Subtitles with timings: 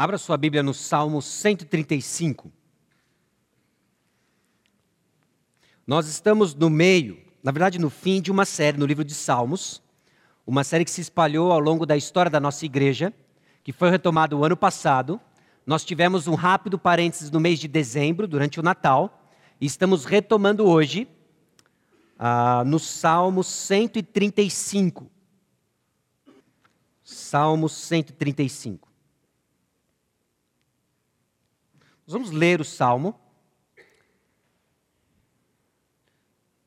[0.00, 2.52] Abra sua Bíblia no Salmo 135.
[5.84, 9.82] Nós estamos no meio, na verdade, no fim de uma série no livro de Salmos,
[10.46, 13.12] uma série que se espalhou ao longo da história da nossa igreja,
[13.64, 15.20] que foi retomada o ano passado.
[15.66, 19.28] Nós tivemos um rápido parênteses no mês de dezembro, durante o Natal,
[19.60, 21.08] e estamos retomando hoje
[22.16, 25.10] ah, no Salmo 135.
[27.02, 28.87] Salmo 135.
[32.08, 33.14] Nós vamos ler o salmo.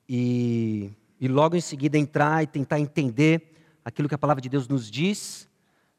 [0.07, 3.51] E, e logo em seguida entrar e tentar entender
[3.83, 5.49] aquilo que a palavra de Deus nos diz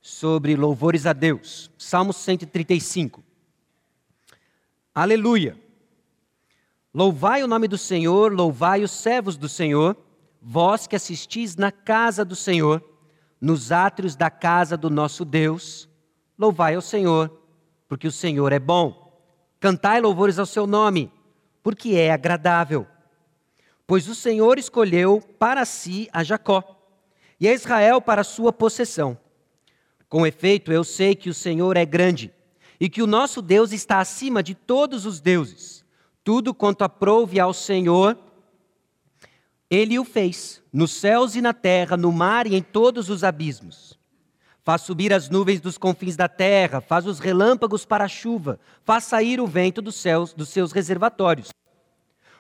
[0.01, 1.73] sobre louvores a Deus.
[1.77, 3.21] Salmo 135.
[4.95, 5.61] Aleluia.
[6.95, 9.97] Louvai o nome do Senhor, louvai os servos do Senhor,
[10.41, 12.81] vós que assistis na casa do Senhor,
[13.41, 15.89] nos átrios da casa do nosso Deus,
[16.39, 17.43] louvai ao Senhor,
[17.89, 19.02] porque o Senhor é bom
[19.63, 21.09] Cantai louvores ao seu nome,
[21.63, 22.85] porque é agradável.
[23.87, 26.85] Pois o Senhor escolheu para si a Jacó
[27.39, 29.17] e a Israel para sua possessão.
[30.09, 32.35] Com efeito, eu sei que o Senhor é grande
[32.81, 35.85] e que o nosso Deus está acima de todos os deuses.
[36.25, 38.19] Tudo quanto aprouve ao Senhor,
[39.71, 43.97] ele o fez, nos céus e na terra, no mar e em todos os abismos.
[44.65, 49.03] Faz subir as nuvens dos confins da terra, faz os relâmpagos para a chuva, faz
[49.05, 51.49] sair o vento dos céus dos seus reservatórios.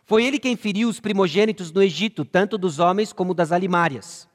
[0.05, 4.29] Foi ele quem feriu os primogênitos no Egito, tanto dos homens como das alimárias.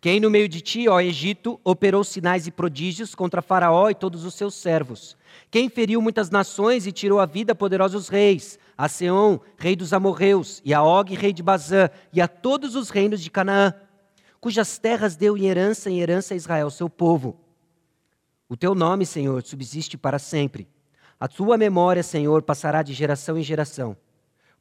[0.00, 4.24] Quem no meio de ti, ó Egito, operou sinais e prodígios contra Faraó e todos
[4.24, 5.14] os seus servos?
[5.50, 8.58] Quem feriu muitas nações e tirou a vida a poderosos reis?
[8.78, 12.88] A Seom, rei dos amorreus, e a Og, rei de Bazã, e a todos os
[12.88, 13.74] reinos de Canaã
[14.46, 17.36] cujas terras deu em herança em herança a Israel, seu povo.
[18.48, 20.68] O teu nome, Senhor, subsiste para sempre.
[21.18, 23.96] A tua memória, Senhor, passará de geração em geração.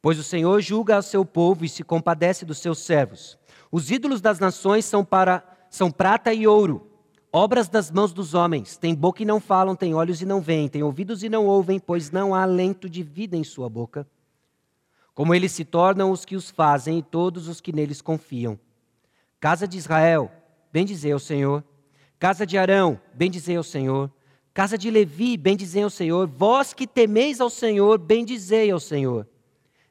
[0.02, 3.38] Pois o Senhor julga ao seu povo e se compadece dos seus servos.
[3.72, 6.90] Os ídolos das nações são para são prata e ouro,
[7.32, 8.78] obras das mãos dos homens.
[8.78, 11.80] Tem boca e não falam, tem olhos e não veem, tem ouvidos e não ouvem,
[11.80, 14.08] pois não há alento de vida em sua boca.
[15.14, 18.60] Como eles se tornam os que os fazem e todos os que neles confiam.
[19.46, 20.32] Casa de Israel,
[20.74, 21.64] bendizei ao Senhor.
[22.18, 24.12] Casa de Arão, bendizei ao Senhor.
[24.52, 26.26] Casa de Levi, bendizei ao Senhor.
[26.26, 29.30] Vós que temeis ao Senhor, bendizei ao Senhor.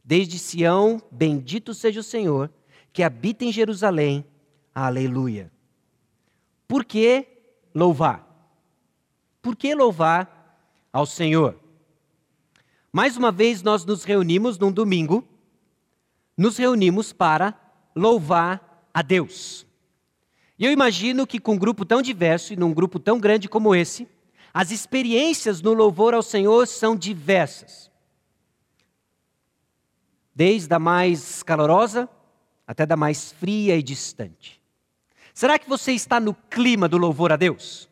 [0.03, 2.51] Desde Sião, bendito seja o Senhor,
[2.93, 4.27] que habita em Jerusalém.
[4.75, 5.53] Aleluia.
[6.67, 7.25] Por que
[7.73, 8.27] louvar?
[9.41, 10.59] Por que louvar
[10.93, 11.57] ao Senhor?
[12.93, 15.25] Mais uma vez nós nos reunimos num domingo,
[16.37, 17.55] nos reunimos para
[17.95, 18.64] louvar
[18.95, 19.67] a Deus.
[20.57, 23.75] E eu imagino que com um grupo tão diverso e num grupo tão grande como
[23.75, 24.09] esse,
[24.53, 27.91] as experiências no louvor ao Senhor são diversas.
[30.33, 32.09] Desde a mais calorosa
[32.67, 34.61] até da mais fria e distante.
[35.35, 37.89] Será que você está no clima do louvor a Deus?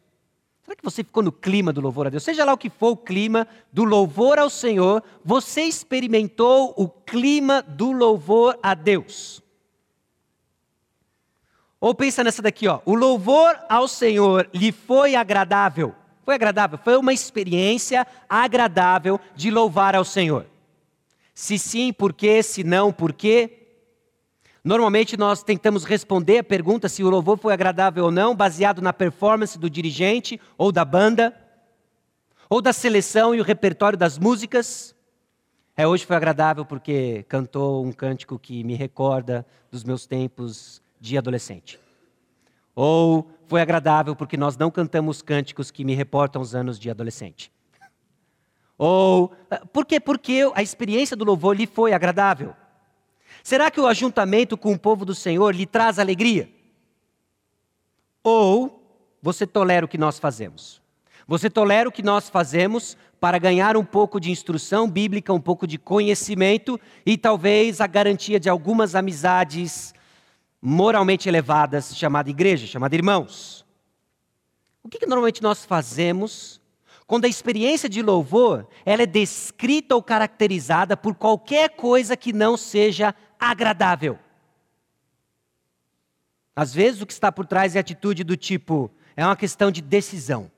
[0.63, 2.23] Será que você ficou no clima do louvor a Deus?
[2.23, 7.61] Seja lá o que for o clima do louvor ao Senhor, você experimentou o clima
[7.61, 9.43] do louvor a Deus.
[11.82, 12.78] Ou pensa nessa daqui, ó.
[12.87, 15.93] O louvor ao Senhor lhe foi agradável.
[16.25, 20.47] Foi agradável, foi uma experiência agradável de louvar ao Senhor.
[21.34, 22.41] Se sim, por quê?
[22.41, 23.66] Se não, por quê?
[24.62, 28.92] Normalmente nós tentamos responder a pergunta se o louvor foi agradável ou não, baseado na
[28.92, 31.37] performance do dirigente ou da banda,
[32.48, 34.94] ou da seleção e o repertório das músicas.
[35.76, 41.19] É, hoje foi agradável porque cantou um cântico que me recorda dos meus tempos de
[41.19, 41.81] adolescente.
[42.77, 47.51] Ou foi agradável porque nós não cantamos cânticos que me reportam os anos de adolescente.
[48.79, 49.99] Ou ah, por quê?
[49.99, 52.55] Porque a experiência do louvor lhe foi agradável.
[53.43, 56.49] Será que o ajuntamento com o povo do Senhor lhe traz alegria?
[58.23, 58.81] Ou
[59.21, 60.81] você tolera o que nós fazemos?
[61.27, 65.66] Você tolera o que nós fazemos para ganhar um pouco de instrução bíblica, um pouco
[65.66, 69.93] de conhecimento e talvez a garantia de algumas amizades
[70.64, 73.66] moralmente elevadas, chamada igreja, chamada irmãos.
[74.80, 76.60] O que, que normalmente nós fazemos
[77.04, 82.56] quando a experiência de louvor ela é descrita ou caracterizada por qualquer coisa que não
[82.56, 84.16] seja agradável?
[86.54, 89.82] Às vezes o que está por trás é atitude do tipo, é uma questão de
[89.82, 90.50] decisão.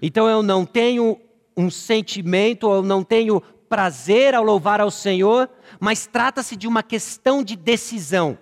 [0.00, 1.20] Então eu não tenho
[1.56, 5.50] um sentimento, eu não tenho prazer ao louvar ao Senhor,
[5.80, 8.38] mas trata-se de uma questão de decisão.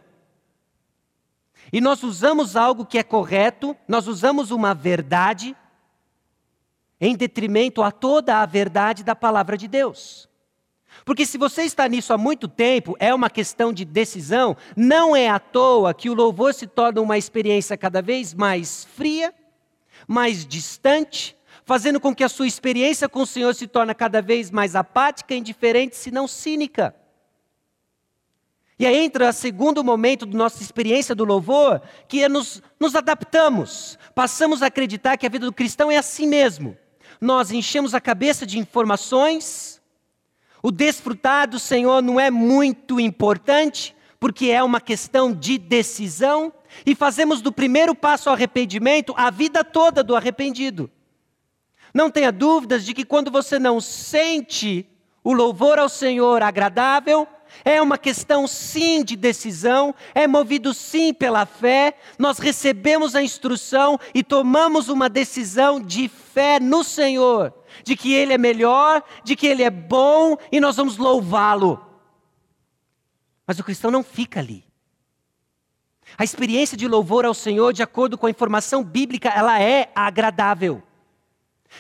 [1.75, 5.57] E nós usamos algo que é correto, nós usamos uma verdade,
[7.01, 10.29] em detrimento a toda a verdade da palavra de Deus.
[11.05, 15.29] Porque se você está nisso há muito tempo, é uma questão de decisão, não é
[15.29, 19.35] à toa que o louvor se torna uma experiência cada vez mais fria,
[20.07, 24.49] mais distante, fazendo com que a sua experiência com o Senhor se torne cada vez
[24.49, 26.95] mais apática, indiferente, se não cínica.
[28.79, 32.97] E aí entra o segundo momento da nossa experiência do louvor, que é nos, nos
[32.97, 36.77] adaptamos, passamos a acreditar que a vida do cristão é assim mesmo.
[37.21, 39.81] Nós enchemos a cabeça de informações,
[40.63, 46.53] o desfrutar do Senhor não é muito importante, porque é uma questão de decisão,
[46.85, 50.91] e fazemos do primeiro passo ao arrependimento a vida toda do arrependido.
[51.95, 54.89] Não tenha dúvidas de que quando você não sente
[55.23, 57.29] o louvor ao Senhor agradável,
[57.65, 61.97] é uma questão sim de decisão, é movido sim pela fé.
[62.19, 67.53] Nós recebemos a instrução e tomamos uma decisão de fé no Senhor,
[67.85, 71.85] de que Ele é melhor, de que Ele é bom e nós vamos louvá-lo.
[73.47, 74.65] Mas o cristão não fica ali.
[76.17, 80.83] A experiência de louvor ao Senhor, de acordo com a informação bíblica, ela é agradável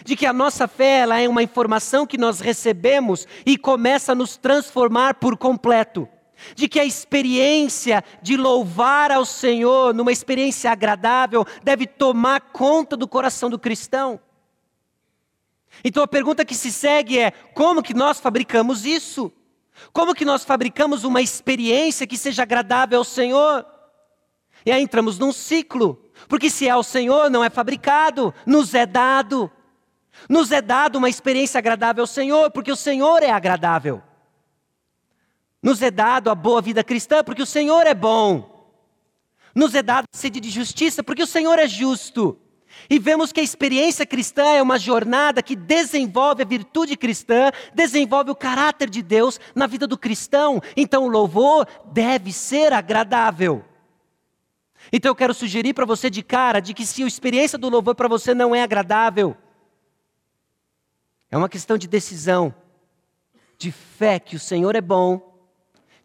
[0.02, 4.14] de que a nossa fé ela é uma informação que nós recebemos e começa a
[4.14, 6.08] nos transformar por completo.
[6.56, 13.06] De que a experiência de louvar ao Senhor, numa experiência agradável, deve tomar conta do
[13.06, 14.20] coração do cristão.
[15.82, 19.32] Então a pergunta que se segue é: como que nós fabricamos isso?
[19.92, 23.64] Como que nós fabricamos uma experiência que seja agradável ao Senhor?
[24.64, 28.86] E aí entramos num ciclo, porque se é ao Senhor, não é fabricado, nos é
[28.86, 29.50] dado.
[30.28, 34.02] Nos é dado uma experiência agradável ao Senhor, porque o Senhor é agradável.
[35.62, 38.68] Nos é dado a boa vida cristã, porque o Senhor é bom.
[39.54, 42.38] Nos é dado a sede de justiça, porque o Senhor é justo.
[42.88, 48.30] E vemos que a experiência cristã é uma jornada que desenvolve a virtude cristã, desenvolve
[48.30, 50.60] o caráter de Deus na vida do cristão.
[50.76, 53.64] Então o louvor deve ser agradável.
[54.92, 57.94] Então eu quero sugerir para você de cara de que se a experiência do louvor
[57.94, 59.36] para você não é agradável,
[61.34, 62.54] é uma questão de decisão,
[63.58, 65.36] de fé que o Senhor é bom,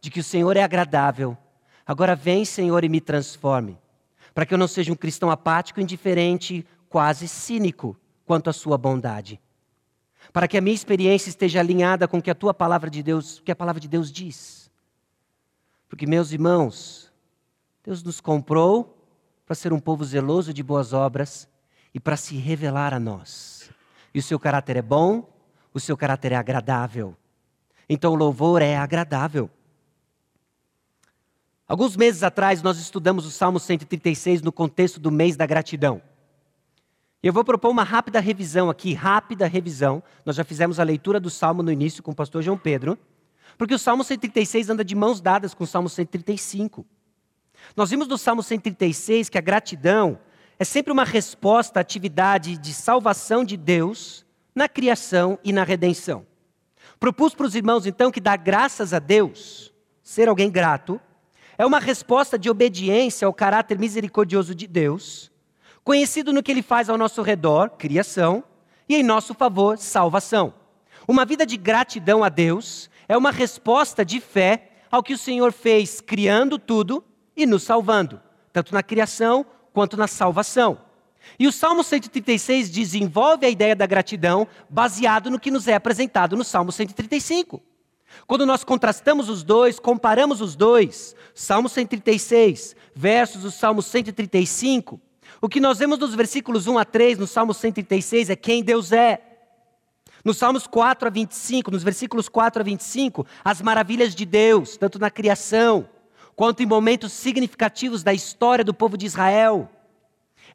[0.02, 1.38] de que o Senhor é agradável.
[1.86, 3.78] Agora vem, Senhor, e me transforme,
[4.34, 7.96] para que eu não seja um cristão apático, indiferente, quase cínico
[8.26, 9.40] quanto à sua bondade.
[10.34, 13.52] Para que a minha experiência esteja alinhada com que a tua palavra de Deus, que
[13.52, 14.72] a palavra de Deus diz.
[15.88, 17.14] Porque meus irmãos,
[17.84, 18.98] Deus nos comprou
[19.46, 21.48] para ser um povo zeloso de boas obras
[21.94, 23.59] e para se revelar a nós.
[24.14, 25.30] E o seu caráter é bom,
[25.74, 27.16] o seu caráter é agradável.
[27.88, 29.50] Então o louvor é agradável.
[31.68, 36.02] Alguns meses atrás nós estudamos o Salmo 136 no contexto do mês da gratidão.
[37.22, 40.02] E eu vou propor uma rápida revisão aqui, rápida revisão.
[40.26, 42.98] Nós já fizemos a leitura do Salmo no início com o pastor João Pedro,
[43.58, 46.86] porque o Salmo 136 anda de mãos dadas com o Salmo 135.
[47.76, 50.18] Nós vimos no Salmo 136 que a gratidão
[50.60, 56.28] é sempre uma resposta à atividade de salvação de Deus na criação e na redenção.
[57.00, 59.74] Propus para os irmãos, então, que dar graças a Deus,
[60.04, 61.00] ser alguém grato,
[61.58, 65.32] é uma resposta de obediência ao caráter misericordioso de Deus,
[65.82, 68.44] conhecido no que ele faz ao nosso redor, criação,
[68.88, 70.54] e em nosso favor, salvação.
[71.08, 75.54] Uma vida de gratidão a Deus é uma resposta de fé ao que o Senhor
[75.54, 77.04] fez, criando tudo
[77.36, 78.20] e nos salvando,
[78.52, 79.46] tanto na criação
[79.80, 80.78] quanto na salvação.
[81.40, 86.36] E o Salmo 136 desenvolve a ideia da gratidão baseado no que nos é apresentado
[86.36, 87.64] no Salmo 135.
[88.28, 95.00] Quando nós contrastamos os dois, comparamos os dois, Salmo 136 versus o Salmo 135,
[95.42, 98.92] o que nós vemos nos versículos 1 a 3, no Salmo 136, é quem Deus
[98.92, 99.22] é.
[100.26, 105.00] Nos Salmos 4 a 25, nos versículos 4 a 25, as maravilhas de Deus, tanto
[105.00, 105.88] na criação,
[106.40, 109.70] quanto em momentos significativos da história do povo de Israel.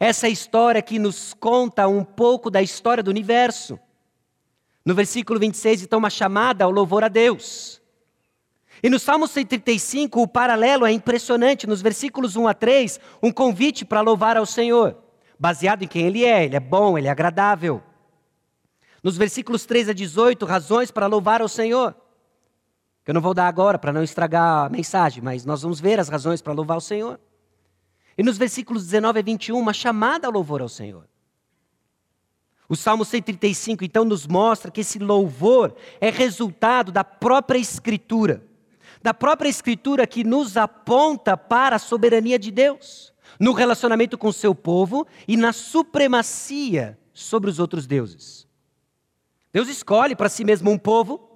[0.01, 3.79] Essa história que nos conta um pouco da história do universo.
[4.83, 7.83] No versículo 26, então, uma chamada ao louvor a Deus.
[8.83, 11.67] E no Salmo 135, o paralelo é impressionante.
[11.67, 14.97] Nos versículos 1 a 3, um convite para louvar ao Senhor,
[15.39, 16.47] baseado em quem Ele é.
[16.47, 17.83] Ele é bom, Ele é agradável.
[19.03, 21.95] Nos versículos 3 a 18, razões para louvar ao Senhor
[23.05, 26.01] que eu não vou dar agora para não estragar a mensagem, mas nós vamos ver
[26.01, 27.21] as razões para louvar o Senhor.
[28.17, 31.07] E nos versículos 19 a 21, uma chamada ao louvor ao Senhor.
[32.67, 38.43] O Salmo 135 então nos mostra que esse louvor é resultado da própria Escritura,
[39.03, 44.33] da própria Escritura que nos aponta para a soberania de Deus, no relacionamento com o
[44.33, 48.47] seu povo e na supremacia sobre os outros deuses.
[49.53, 51.34] Deus escolhe para si mesmo um povo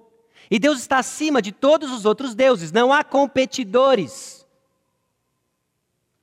[0.49, 4.47] e Deus está acima de todos os outros deuses, não há competidores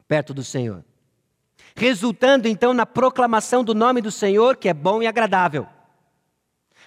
[0.09, 0.85] perto do Senhor.
[1.75, 5.66] Resultando então na proclamação do nome do Senhor, que é bom e agradável.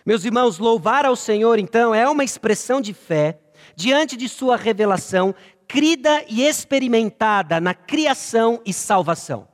[0.06, 3.40] Meus irmãos, louvar ao Senhor então é uma expressão de fé
[3.76, 5.36] diante de Sua revelação,
[5.68, 9.48] crida e experimentada na criação e salvação.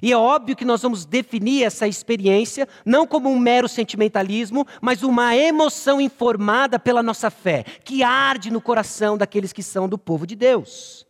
[0.00, 5.02] E é óbvio que nós vamos definir essa experiência não como um mero sentimentalismo, mas
[5.02, 10.26] uma emoção informada pela nossa fé, que arde no coração daqueles que são do povo
[10.26, 11.06] de Deus.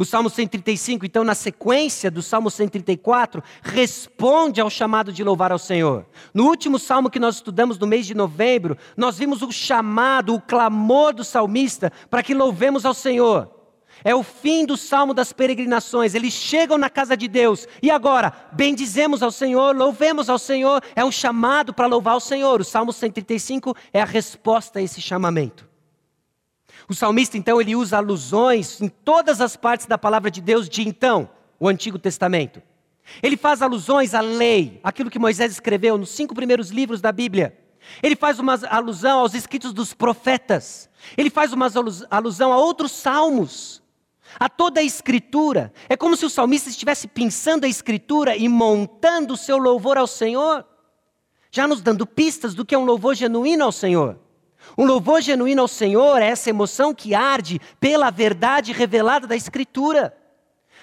[0.00, 5.58] O Salmo 135, então, na sequência do Salmo 134, responde ao chamado de louvar ao
[5.58, 6.06] Senhor.
[6.32, 10.40] No último salmo que nós estudamos no mês de novembro, nós vimos o chamado, o
[10.40, 13.59] clamor do salmista para que louvemos ao Senhor.
[14.02, 16.14] É o fim do salmo das peregrinações.
[16.14, 17.66] Eles chegam na casa de Deus.
[17.82, 20.82] E agora, bendizemos ao Senhor, louvemos ao Senhor.
[20.94, 22.60] É um chamado para louvar ao Senhor.
[22.60, 25.68] O salmo 135 é a resposta a esse chamamento.
[26.88, 30.86] O salmista, então, ele usa alusões em todas as partes da palavra de Deus de
[30.86, 31.28] então,
[31.58, 32.62] o Antigo Testamento.
[33.22, 37.56] Ele faz alusões à lei, aquilo que Moisés escreveu nos cinco primeiros livros da Bíblia.
[38.02, 40.88] Ele faz uma alusão aos escritos dos profetas.
[41.16, 41.68] Ele faz uma
[42.10, 43.82] alusão a outros salmos
[44.38, 45.72] a toda a Escritura.
[45.88, 50.06] É como se o salmista estivesse pensando a Escritura e montando o seu louvor ao
[50.06, 50.64] Senhor,
[51.50, 54.18] já nos dando pistas do que é um louvor genuíno ao Senhor.
[54.76, 60.16] Um louvor genuíno ao Senhor é essa emoção que arde pela verdade revelada da Escritura,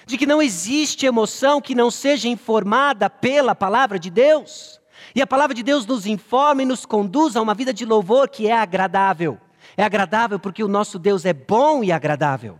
[0.05, 4.81] de que não existe emoção que não seja informada pela palavra de Deus.
[5.15, 8.29] E a palavra de Deus nos informa e nos conduz a uma vida de louvor
[8.29, 9.37] que é agradável.
[9.75, 12.59] É agradável porque o nosso Deus é bom e agradável.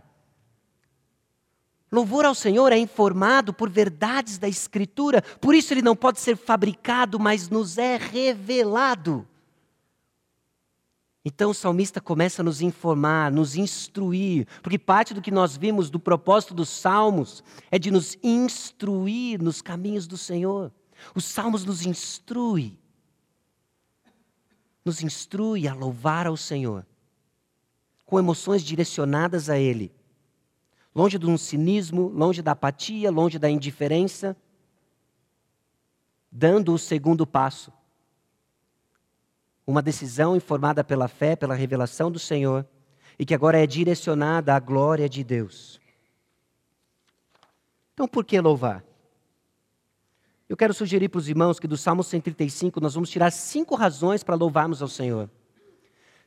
[1.90, 6.36] Louvor ao Senhor é informado por verdades da Escritura, por isso ele não pode ser
[6.36, 9.26] fabricado, mas nos é revelado.
[11.24, 15.90] Então o salmista começa a nos informar, nos instruir, porque parte do que nós vimos
[15.90, 20.70] do propósito dos salmos é de nos instruir nos caminhos do Senhor.
[21.14, 22.78] Os salmos nos instrui,
[24.84, 26.86] nos instrui a louvar ao Senhor,
[28.04, 29.92] com emoções direcionadas a Ele
[30.94, 34.36] longe de um cinismo, longe da apatia, longe da indiferença,
[36.30, 37.72] dando o segundo passo.
[39.66, 42.66] Uma decisão informada pela fé, pela revelação do Senhor,
[43.18, 45.80] e que agora é direcionada à glória de Deus.
[47.92, 48.84] Então, por que louvar?
[50.48, 54.24] Eu quero sugerir para os irmãos que do Salmo 135 nós vamos tirar cinco razões
[54.24, 55.28] para louvarmos ao Senhor.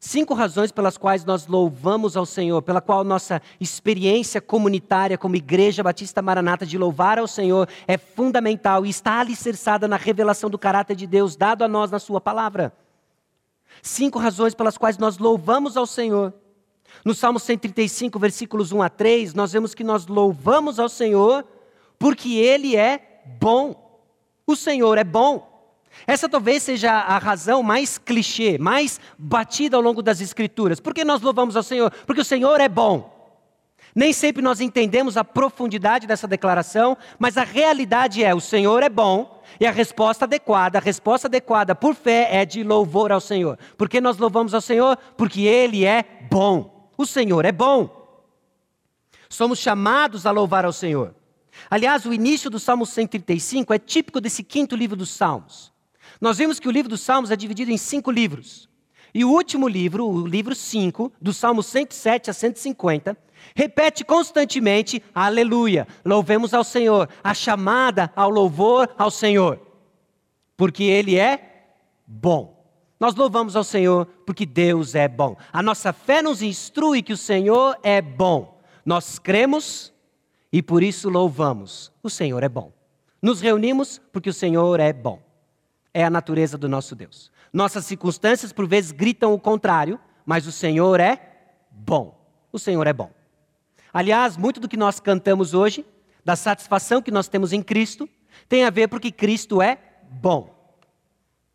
[0.04, 5.84] Cinco razões pelas quais nós louvamos ao Senhor, pela qual nossa experiência comunitária como Igreja
[5.84, 10.96] Batista Maranata de louvar ao Senhor é fundamental e está alicerçada na revelação do caráter
[10.96, 12.74] de Deus dado a nós na Sua palavra.
[13.84, 16.34] Cinco razões pelas quais nós louvamos ao Senhor.
[17.06, 21.46] No Salmo 135, versículos 1 a 3, nós vemos que nós louvamos ao Senhor
[22.00, 24.02] porque Ele é bom.
[24.48, 25.51] O Senhor é bom.
[26.08, 30.80] Essa talvez seja a razão mais clichê, mais batida ao longo das Escrituras.
[30.80, 31.92] Por que nós louvamos ao Senhor?
[32.06, 33.20] Porque o Senhor é bom.
[33.94, 38.90] Nem sempre nós entendemos a profundidade dessa declaração, mas a realidade é: o Senhor é
[38.90, 43.58] bom, e a resposta adequada, a resposta adequada por fé é de louvor ao Senhor.
[43.78, 44.98] Por que nós louvamos ao Senhor?
[45.18, 46.90] Porque Ele é bom.
[46.98, 48.02] O Senhor é bom.
[49.30, 51.16] Somos chamados a louvar ao Senhor.
[51.70, 55.71] Aliás, o início do Salmo 135 é típico desse quinto livro dos Salmos.
[56.22, 58.70] Nós vimos que o livro dos Salmos é dividido em cinco livros.
[59.12, 63.18] E o último livro, o livro 5, do Salmo 107 a 150,
[63.56, 69.60] repete constantemente: Aleluia, louvemos ao Senhor, a chamada ao louvor ao Senhor,
[70.56, 71.66] porque Ele é
[72.06, 72.62] bom.
[73.00, 75.36] Nós louvamos ao Senhor porque Deus é bom.
[75.52, 78.62] A nossa fé nos instrui que o Senhor é bom.
[78.86, 79.92] Nós cremos
[80.54, 81.92] e por isso louvamos.
[82.04, 82.72] O Senhor é bom.
[83.20, 85.31] Nos reunimos porque o Senhor é bom
[85.94, 87.32] é a natureza do nosso Deus.
[87.52, 92.18] Nossas circunstâncias, por vezes, gritam o contrário, mas o Senhor é bom.
[92.52, 93.12] O Senhor é bom.
[93.94, 95.86] Aliás, muito do que nós cantamos hoje,
[96.24, 98.08] da satisfação que nós temos em Cristo,
[98.48, 99.78] tem a ver porque Cristo é
[100.10, 100.56] bom.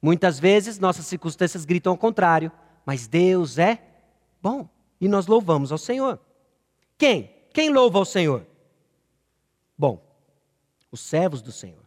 [0.01, 2.53] Muitas vezes nossas circunstâncias gritam ao contrário,
[2.85, 3.83] mas Deus é
[4.43, 4.69] bom
[5.01, 6.21] e nós louvamos ao Senhor.
[6.99, 7.31] Quem?
[7.53, 8.47] Quem louva ao Senhor?
[9.77, 10.03] Bom,
[10.91, 11.83] os servos do Senhor.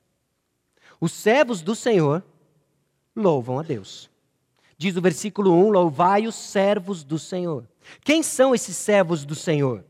[1.00, 2.24] Os servos do Senhor
[3.20, 4.10] louvam a Deus.
[4.78, 7.68] Diz o versículo 1: Louvai os servos do Senhor.
[8.04, 9.84] Quem são esses servos do Senhor?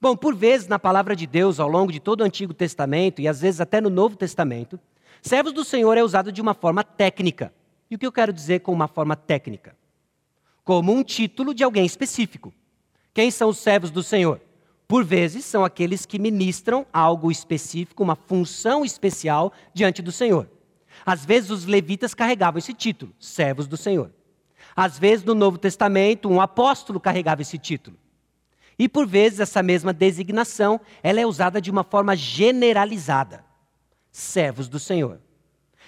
[0.00, 3.28] Bom, por vezes na palavra de Deus, ao longo de todo o Antigo Testamento e
[3.28, 4.80] às vezes até no Novo Testamento,
[5.22, 7.52] Servos do Senhor é usado de uma forma técnica.
[7.90, 9.76] E o que eu quero dizer com uma forma técnica?
[10.64, 12.52] Como um título de alguém específico.
[13.12, 14.40] Quem são os servos do Senhor?
[14.88, 20.48] Por vezes são aqueles que ministram algo específico, uma função especial diante do Senhor.
[21.10, 24.12] Às vezes os levitas carregavam esse título, servos do Senhor.
[24.76, 27.96] Às vezes no Novo Testamento um apóstolo carregava esse título.
[28.78, 33.44] E por vezes essa mesma designação, ela é usada de uma forma generalizada.
[34.12, 35.20] Servos do Senhor.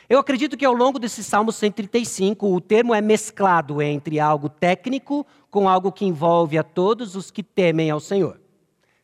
[0.09, 5.25] Eu acredito que ao longo desse Salmo 135, o termo é mesclado entre algo técnico
[5.49, 8.41] com algo que envolve a todos os que temem ao Senhor.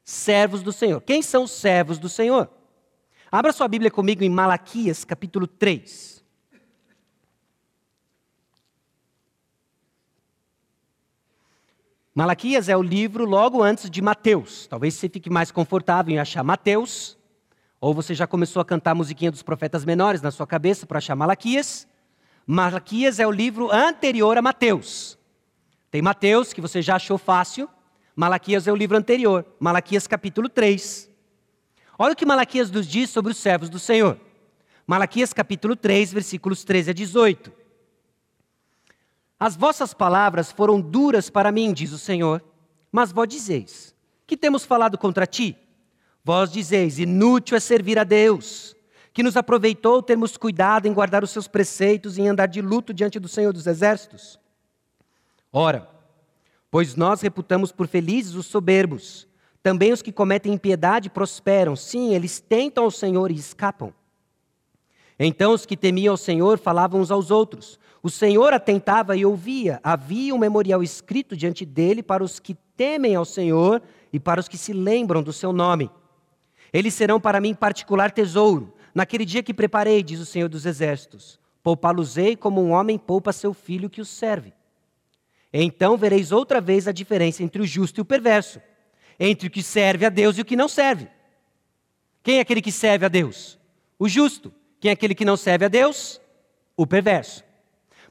[0.04, 1.00] Servos do Senhor.
[1.00, 2.50] Quem são os servos do Senhor?
[3.30, 6.24] Abra sua Bíblia comigo em Malaquias, capítulo 3.
[12.14, 14.66] Malaquias é o livro logo antes de Mateus.
[14.66, 17.18] Talvez você fique mais confortável em achar Mateus,
[17.78, 20.96] ou você já começou a cantar a musiquinha dos profetas menores na sua cabeça para
[20.96, 21.86] achar Malaquias.
[22.46, 25.18] Malaquias é o livro anterior a Mateus.
[25.90, 27.68] Tem Mateus, que você já achou fácil.
[28.16, 31.07] Malaquias é o livro anterior, Malaquias capítulo 3.
[32.00, 34.20] Olha o que Malaquias nos diz sobre os servos do Senhor.
[34.86, 37.52] Malaquias capítulo 3, versículos 13 a 18.
[39.38, 42.42] As vossas palavras foram duras para mim, diz o Senhor,
[42.90, 43.94] mas vós dizeis:
[44.26, 45.58] Que temos falado contra ti?
[46.24, 48.76] Vós dizeis: Inútil é servir a Deus,
[49.12, 52.94] que nos aproveitou termos cuidado em guardar os seus preceitos e em andar de luto
[52.94, 54.38] diante do Senhor dos Exércitos.
[55.52, 55.88] Ora,
[56.70, 59.27] pois nós reputamos por felizes os soberbos,
[59.62, 63.92] também os que cometem impiedade prosperam, sim, eles tentam ao Senhor e escapam.
[65.18, 67.78] Então os que temiam ao Senhor falavam uns aos outros.
[68.02, 69.80] O Senhor atentava e ouvia.
[69.82, 74.46] Havia um memorial escrito diante dele para os que temem ao Senhor e para os
[74.46, 75.90] que se lembram do seu nome.
[76.72, 78.72] Eles serão para mim particular tesouro.
[78.94, 83.52] Naquele dia que preparei, diz o Senhor dos Exércitos, poupá-los-ei como um homem poupa seu
[83.52, 84.52] filho que o serve.
[85.52, 88.60] Então vereis outra vez a diferença entre o justo e o perverso,
[89.18, 91.08] entre o que serve a Deus e o que não serve.
[92.22, 93.58] Quem é aquele que serve a Deus?
[93.98, 94.52] O justo.
[94.80, 96.20] Quem é aquele que não serve a Deus?
[96.76, 97.42] O perverso.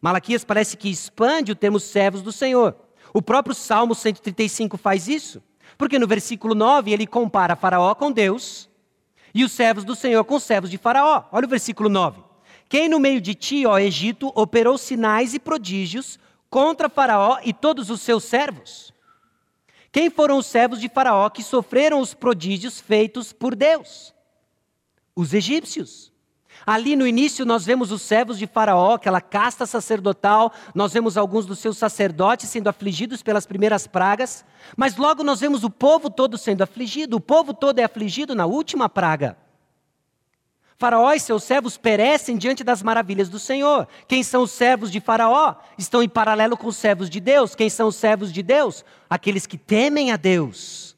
[0.02, 2.76] Malaquias parece que expande o termo servos do Senhor.
[3.14, 5.42] O próprio Salmo 135 faz isso,
[5.78, 8.70] porque no versículo 9 ele compara Faraó com Deus
[9.34, 11.24] e os servos do Senhor com os servos de Faraó.
[11.32, 12.22] Olha o versículo 9.
[12.70, 17.90] Quem no meio de ti, ó Egito, operou sinais e prodígios contra Faraó e todos
[17.90, 18.94] os seus servos?
[19.92, 24.14] Quem foram os servos de Faraó que sofreram os prodígios feitos por Deus?
[25.16, 26.12] Os egípcios.
[26.66, 31.46] Ali no início nós vemos os servos de Faraó, aquela casta sacerdotal, nós vemos alguns
[31.46, 34.44] dos seus sacerdotes sendo afligidos pelas primeiras pragas,
[34.76, 38.46] mas logo nós vemos o povo todo sendo afligido, o povo todo é afligido na
[38.46, 39.38] última praga.
[40.78, 43.88] Faraó e seus servos perecem diante das maravilhas do Senhor.
[44.08, 45.56] Quem são os servos de Faraó?
[45.76, 47.56] Estão em paralelo com os servos de Deus.
[47.56, 48.86] Quem são os servos de Deus?
[49.10, 50.96] Aqueles que temem a Deus.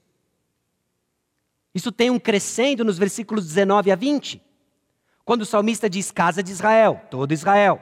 [1.73, 4.41] Isso tem um crescendo nos versículos 19 a 20.
[5.23, 7.81] Quando o salmista diz casa de Israel, todo Israel.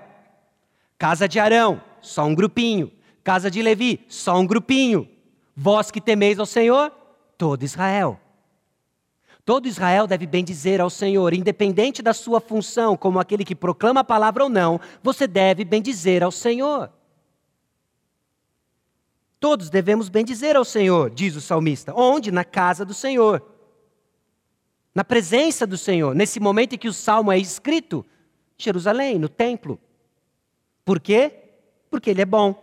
[0.99, 2.91] Casa de Arão, só um grupinho.
[3.23, 5.09] Casa de Levi, só um grupinho.
[5.55, 6.91] Vós que temeis ao Senhor,
[7.37, 8.19] todo Israel.
[9.47, 14.03] Todo Israel deve bendizer ao Senhor, independente da sua função, como aquele que proclama a
[14.03, 16.91] palavra ou não, você deve bendizer ao Senhor.
[19.39, 21.93] Todos devemos bendizer ao Senhor, diz o salmista.
[21.95, 22.29] Onde?
[22.29, 23.41] Na casa do Senhor.
[24.93, 26.13] Na presença do Senhor.
[26.13, 28.05] Nesse momento em que o salmo é escrito,
[28.57, 29.79] Jerusalém, no templo.
[30.83, 31.31] Por quê?
[31.89, 32.53] Porque ele é bom.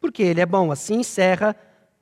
[0.00, 0.72] Porque ele é bom.
[0.72, 1.54] Assim encerra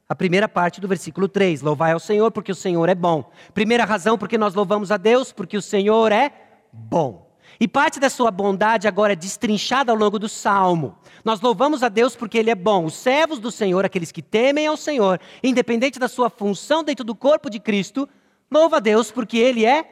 [0.09, 1.61] a primeira parte do versículo 3.
[1.61, 3.31] Louvai ao Senhor porque o Senhor é bom.
[3.53, 6.33] Primeira razão porque nós louvamos a Deus, porque o Senhor é
[6.73, 7.29] bom.
[7.61, 10.97] E parte da sua bondade agora é destrinchada ao longo do salmo.
[11.25, 12.85] Nós louvamos a Deus porque Ele é bom.
[12.85, 17.15] Os servos do Senhor, aqueles que temem ao Senhor, independente da sua função dentro do
[17.15, 18.09] corpo de Cristo,
[18.51, 19.85] louva a Deus porque Ele é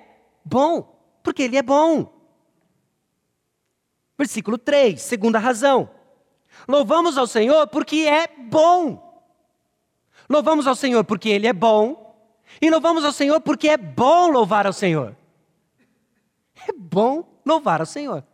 [0.44, 0.96] bom.
[1.22, 2.14] Porque Ele é bom.
[4.16, 5.90] Versículo 3, segunda razão.
[6.66, 9.05] Louvamos ao Senhor porque é bom.
[10.28, 12.04] Louvamos ao Senhor porque Ele é bom.
[12.60, 15.16] E louvamos ao Senhor porque é bom louvar ao Senhor.
[16.68, 18.24] É bom louvar ao Senhor.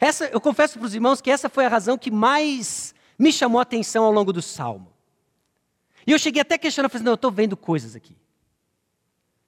[0.00, 3.58] Essa, eu confesso para os irmãos que essa foi a razão que mais me chamou
[3.58, 4.92] a atenção ao longo do salmo.
[6.06, 8.16] E eu cheguei até questionando, falei, não, eu estou vendo coisas aqui.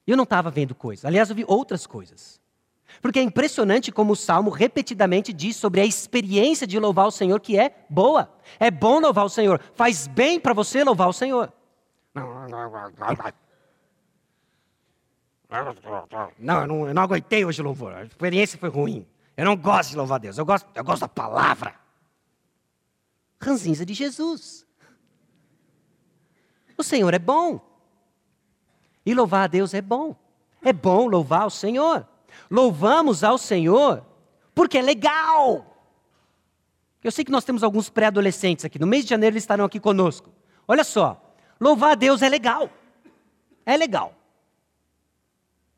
[0.06, 1.04] Eu não estava vendo coisas.
[1.04, 2.39] Aliás, eu vi outras coisas.
[3.00, 7.40] Porque é impressionante como o salmo repetidamente diz sobre a experiência de louvar o Senhor
[7.40, 8.30] que é boa.
[8.58, 9.60] É bom louvar o Senhor.
[9.74, 11.52] Faz bem para você louvar o Senhor.
[16.38, 17.94] Não, eu não, eu não aguentei hoje o louvor.
[17.94, 19.06] A experiência foi ruim.
[19.36, 21.74] Eu não gosto de louvar Deus, eu gosto, eu gosto da palavra.
[23.40, 24.66] Ranzinza de Jesus.
[26.76, 27.60] O Senhor é bom.
[29.04, 30.14] E louvar a Deus é bom.
[30.62, 32.06] É bom louvar o Senhor.
[32.50, 34.04] Louvamos ao Senhor
[34.54, 35.66] porque é legal.
[37.02, 38.78] Eu sei que nós temos alguns pré-adolescentes aqui.
[38.78, 40.30] No mês de janeiro eles estarão aqui conosco.
[40.68, 42.68] Olha só, louvar a Deus é legal.
[43.64, 44.14] É legal.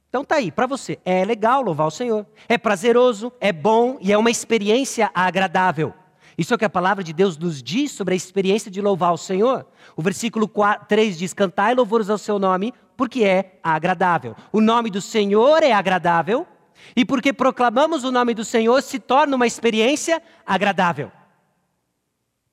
[0.09, 0.99] Então tá aí, para você.
[1.05, 2.27] É legal louvar o Senhor.
[2.49, 5.95] É prazeroso, é bom e é uma experiência agradável.
[6.37, 9.13] Isso é o que a palavra de Deus nos diz sobre a experiência de louvar
[9.13, 9.67] o Senhor.
[9.97, 14.35] O versículo 4, 3 diz: Cantai louvores ao seu nome, porque é agradável.
[14.51, 16.47] O nome do Senhor é agradável,
[16.95, 21.11] e porque proclamamos o nome do Senhor se torna uma experiência agradável.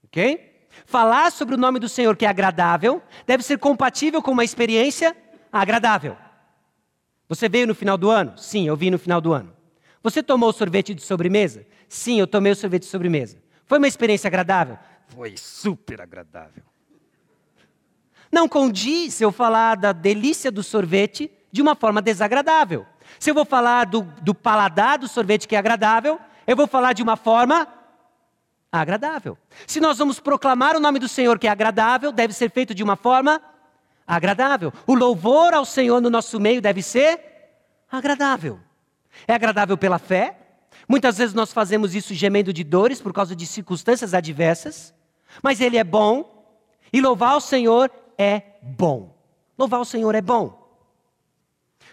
[0.06, 0.50] Ok?
[0.86, 5.16] Falar sobre o nome do Senhor que é agradável deve ser compatível com uma experiência
[5.52, 6.16] agradável.
[7.28, 8.38] Você veio no final do ano?
[8.38, 9.54] Sim, eu vim no final do ano.
[10.02, 11.66] Você tomou sorvete de sobremesa?
[11.88, 13.38] Sim, eu tomei o sorvete de sobremesa.
[13.66, 14.80] Foi uma experiência agradável?
[15.08, 16.64] Foi super agradável.
[18.32, 22.86] Não condiz eu falar da delícia do sorvete de uma forma desagradável.
[23.18, 26.94] Se eu vou falar do, do paladar do sorvete que é agradável, eu vou falar
[26.94, 27.68] de uma forma
[28.72, 29.38] agradável.
[29.66, 32.84] Se nós vamos proclamar o nome do Senhor que é agradável, deve ser feito de
[32.84, 33.42] uma forma
[34.06, 34.74] agradável.
[34.86, 37.20] O louvor ao Senhor no nosso meio deve ser
[37.92, 38.60] agradável.
[39.28, 40.38] É agradável pela fé.
[40.88, 44.94] Muitas vezes nós fazemos isso gemendo de dores por causa de circunstâncias adversas,
[45.42, 46.48] mas ele é bom
[46.92, 49.16] e louvar o Senhor é bom.
[49.58, 50.59] Louvar o Senhor é bom.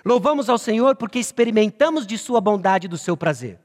[0.07, 3.59] Louvamos ao Senhor porque experimentamos de Sua bondade e do seu prazer.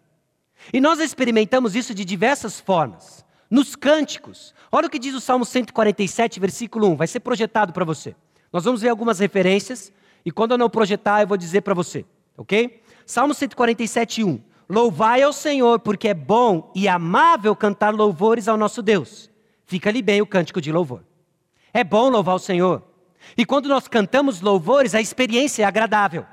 [0.74, 3.24] E nós experimentamos isso de diversas formas.
[3.48, 4.52] Nos cânticos.
[4.72, 6.96] Olha o que diz o Salmo 147, versículo 1.
[6.96, 8.16] Vai ser projetado para você.
[8.52, 9.94] Nós vamos ver algumas referências.
[10.26, 12.04] E quando eu não projetar, eu vou dizer para você.
[12.36, 12.82] Ok?
[13.06, 14.42] Salmo 147, 1.
[14.68, 19.30] Louvai ao Senhor, porque é bom e amável cantar louvores ao nosso Deus.
[19.68, 21.04] Fica-lhe bem o cântico de louvor.
[21.72, 22.82] É bom louvar o Senhor.
[23.38, 26.26] E quando nós cantamos louvores, a experiência é agradável.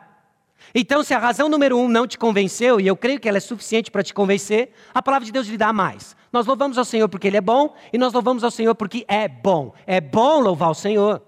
[0.74, 3.40] Então, se a razão número um não te convenceu, e eu creio que ela é
[3.40, 6.16] suficiente para te convencer, a palavra de Deus lhe dá mais.
[6.32, 9.28] Nós louvamos ao Senhor porque Ele é bom, e nós louvamos ao Senhor porque é
[9.28, 9.72] bom.
[9.86, 11.22] É bom louvar o Senhor.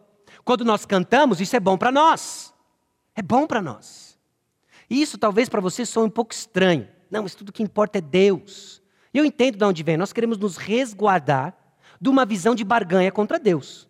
[0.45, 2.53] Quando nós cantamos, isso é bom para nós.
[3.15, 4.19] É bom para nós.
[4.89, 6.89] E isso talvez para você soe um pouco estranho.
[7.11, 8.83] Não, mas tudo que importa é Deus.
[9.13, 9.97] E eu entendo de onde vem.
[9.97, 11.55] Nós queremos nos resguardar
[12.01, 13.90] de uma visão de barganha contra Deus.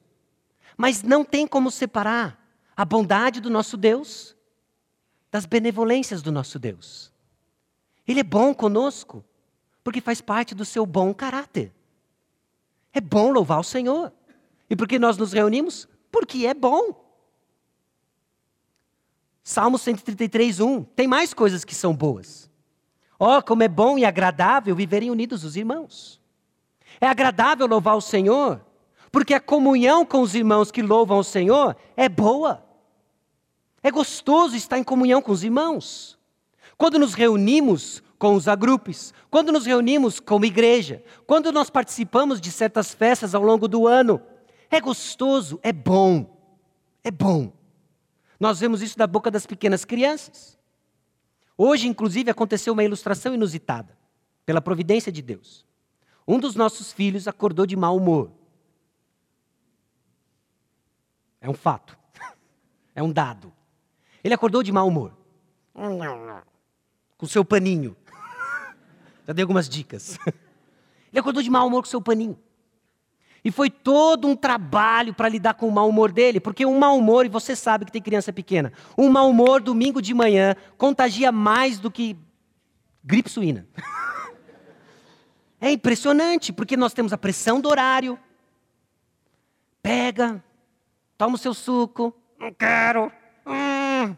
[0.81, 2.43] Mas não tem como separar
[2.75, 4.35] a bondade do nosso Deus
[5.31, 7.12] das benevolências do nosso Deus.
[8.09, 9.23] Ele é bom conosco,
[9.85, 11.71] porque faz parte do seu bom caráter.
[12.95, 14.11] É bom louvar o Senhor.
[14.71, 15.87] E por que nós nos reunimos?
[16.11, 16.99] Porque é bom.
[19.45, 20.83] Salmo 133, 1.
[20.83, 22.51] Tem mais coisas que são boas.
[23.19, 26.19] Oh, como é bom e agradável viverem unidos os irmãos.
[26.99, 28.64] É agradável louvar o Senhor,
[29.12, 32.64] porque a comunhão com os irmãos que louvam o Senhor é boa.
[33.83, 36.18] É gostoso estar em comunhão com os irmãos.
[36.77, 42.53] Quando nos reunimos com os agrupes, quando nos reunimos como igreja, quando nós participamos de
[42.53, 44.20] certas festas ao longo do ano,
[44.70, 46.38] é gostoso, é bom.
[47.03, 47.53] É bom.
[48.38, 50.59] Nós vemos isso da boca das pequenas crianças.
[51.57, 53.96] Hoje, inclusive, aconteceu uma ilustração inusitada,
[54.46, 55.66] pela providência de Deus.
[56.27, 58.31] Um dos nossos filhos acordou de mau humor.
[61.40, 61.98] É um fato.
[62.92, 63.53] É um dado.
[64.22, 65.16] Ele acordou de mau humor.
[67.16, 67.96] Com seu paninho.
[69.26, 70.18] Já dei algumas dicas.
[71.11, 72.37] Ele acordou de mau humor com seu paninho.
[73.44, 76.98] E foi todo um trabalho para lidar com o mau humor dele, porque um mau
[76.98, 81.33] humor, e você sabe que tem criança pequena, um mau humor domingo de manhã contagia
[81.33, 82.18] mais do que
[83.03, 83.66] gripe suína.
[85.61, 88.18] É impressionante, porque nós temos a pressão do horário.
[89.83, 90.42] Pega,
[91.21, 93.13] toma o seu suco, não quero.
[93.47, 94.17] Hum.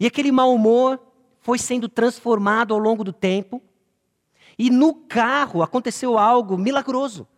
[0.00, 0.98] E aquele mau humor
[1.40, 3.62] foi sendo transformado ao longo do tempo.
[4.58, 7.28] E no carro aconteceu algo milagroso.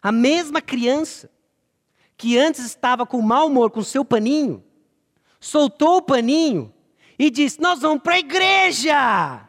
[0.00, 1.30] A mesma criança
[2.16, 4.64] que antes estava com mau humor com seu paninho,
[5.38, 6.72] soltou o paninho
[7.18, 9.46] e disse: Nós vamos para a igreja.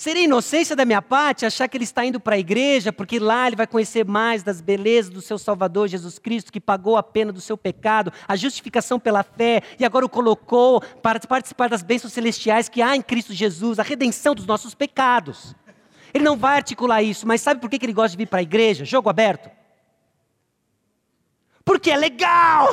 [0.00, 3.46] Seria inocência da minha parte achar que ele está indo para a igreja porque lá
[3.46, 7.30] ele vai conhecer mais das belezas do seu Salvador Jesus Cristo, que pagou a pena
[7.30, 12.14] do seu pecado, a justificação pela fé e agora o colocou para participar das bênçãos
[12.14, 15.54] celestiais que há em Cristo Jesus, a redenção dos nossos pecados.
[16.14, 18.42] Ele não vai articular isso, mas sabe por que ele gosta de vir para a
[18.42, 18.86] igreja?
[18.86, 19.50] Jogo aberto.
[21.62, 22.70] Porque é legal!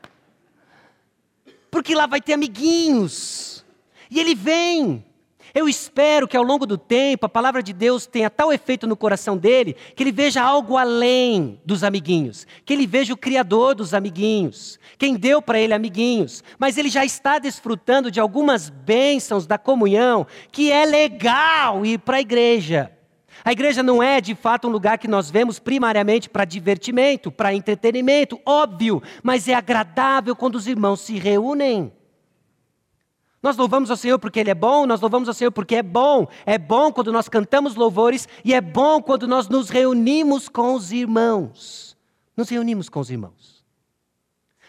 [1.70, 3.62] porque lá vai ter amiguinhos.
[4.10, 5.11] E ele vem.
[5.54, 8.96] Eu espero que ao longo do tempo a palavra de Deus tenha tal efeito no
[8.96, 13.92] coração dele que ele veja algo além dos amiguinhos, que ele veja o Criador dos
[13.92, 19.58] amiguinhos, quem deu para ele amiguinhos, mas ele já está desfrutando de algumas bênçãos da
[19.58, 22.90] comunhão que é legal ir para a igreja.
[23.44, 27.54] A igreja não é de fato um lugar que nós vemos primariamente para divertimento, para
[27.54, 31.92] entretenimento, óbvio, mas é agradável quando os irmãos se reúnem.
[33.42, 36.28] Nós louvamos ao Senhor porque Ele é bom, nós louvamos ao Senhor porque é bom.
[36.46, 40.92] É bom quando nós cantamos louvores e é bom quando nós nos reunimos com os
[40.92, 41.96] irmãos.
[42.36, 43.64] Nos reunimos com os irmãos.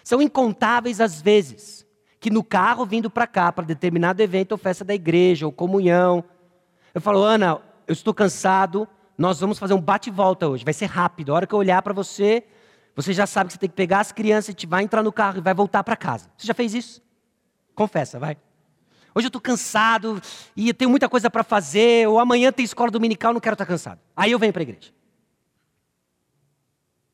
[0.04, 1.86] São incontáveis as vezes
[2.20, 6.24] que no carro vindo para cá, para determinado evento ou festa da igreja ou comunhão,
[6.94, 11.32] eu falo, Ana, eu estou cansado, nós vamos fazer um bate-volta hoje, vai ser rápido.
[11.32, 12.44] A hora que eu olhar para você,
[12.96, 15.38] você já sabe que você tem que pegar as crianças, e vai entrar no carro
[15.38, 16.30] e vai voltar para casa.
[16.38, 17.02] Você já fez isso?
[17.76, 18.38] Confessa, vai.
[19.16, 20.22] Hoje eu estou cansado
[20.56, 23.72] e tenho muita coisa para fazer, ou amanhã tem escola dominical, não quero estar tá
[23.72, 24.00] cansado.
[24.16, 24.92] Aí eu venho para a igreja.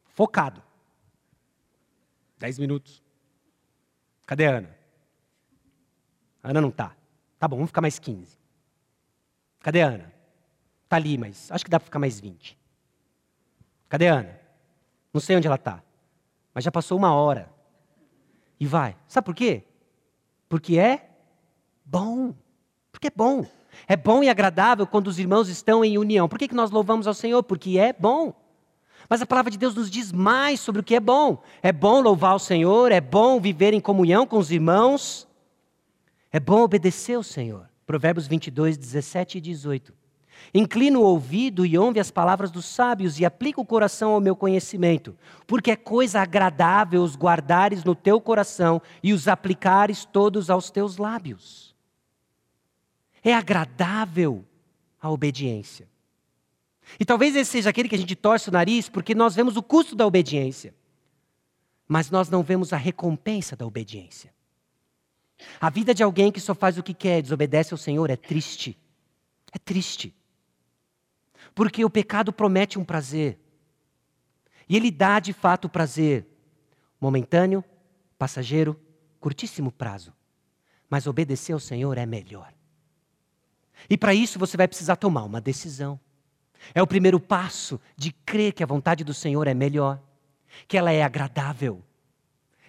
[0.07, 0.63] Focado.
[2.37, 3.03] Dez minutos.
[4.25, 4.77] Cadê a Ana?
[6.41, 6.95] A Ana não está.
[7.37, 8.37] Tá bom, vamos ficar mais 15.
[9.59, 10.13] Cadê a Ana?
[10.83, 12.57] Está ali, mas acho que dá para ficar mais 20.
[13.89, 14.39] Cadê a Ana?
[15.13, 15.83] Não sei onde ela está.
[16.53, 17.51] Mas já passou uma hora.
[18.59, 18.95] E vai.
[19.07, 19.63] Sabe por quê?
[20.47, 21.08] Porque é
[21.89, 22.33] bom.
[22.91, 23.45] Porque é bom.
[23.87, 26.27] É bom e agradável quando os irmãos estão em união.
[26.27, 27.43] Por que, que nós louvamos ao Senhor?
[27.43, 28.33] Porque é bom.
[29.09, 31.41] Mas a palavra de Deus nos diz mais sobre o que é bom.
[31.61, 35.27] É bom louvar o Senhor, é bom viver em comunhão com os irmãos,
[36.31, 37.67] é bom obedecer ao Senhor.
[37.87, 39.93] Provérbios 22, 17 e 18.
[40.53, 44.35] Inclina o ouvido e ouve as palavras dos sábios e aplica o coração ao meu
[44.35, 50.71] conhecimento, porque é coisa agradável os guardares no teu coração e os aplicares todos aos
[50.71, 51.68] teus lábios.
[53.23, 54.45] É agradável
[55.01, 55.87] a obediência.
[56.99, 59.63] E talvez esse seja aquele que a gente torce o nariz porque nós vemos o
[59.63, 60.73] custo da obediência,
[61.87, 64.33] mas nós não vemos a recompensa da obediência.
[65.59, 68.77] A vida de alguém que só faz o que quer, desobedece ao Senhor, é triste.
[69.51, 70.13] É triste.
[71.55, 73.39] Porque o pecado promete um prazer.
[74.67, 76.25] E ele dá de fato prazer
[76.99, 77.63] momentâneo,
[78.17, 78.79] passageiro,
[79.19, 80.13] curtíssimo prazo.
[80.89, 82.53] Mas obedecer ao Senhor é melhor.
[83.87, 85.99] E para isso você vai precisar tomar uma decisão.
[86.73, 89.99] É o primeiro passo de crer que a vontade do Senhor é melhor,
[90.67, 91.83] que ela é agradável.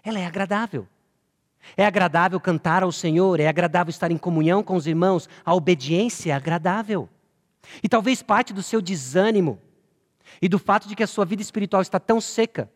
[0.04, 0.86] Ela é agradável.
[1.76, 6.32] É agradável cantar ao Senhor, é agradável estar em comunhão com os irmãos, a obediência
[6.32, 7.08] é agradável.
[7.82, 9.60] E talvez parte do seu desânimo
[10.40, 12.70] e do fato de que a sua vida espiritual está tão seca,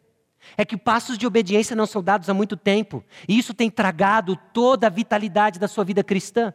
[0.57, 4.37] é que passos de obediência não são dados há muito tempo, e isso tem tragado
[4.53, 6.53] toda a vitalidade da sua vida cristã.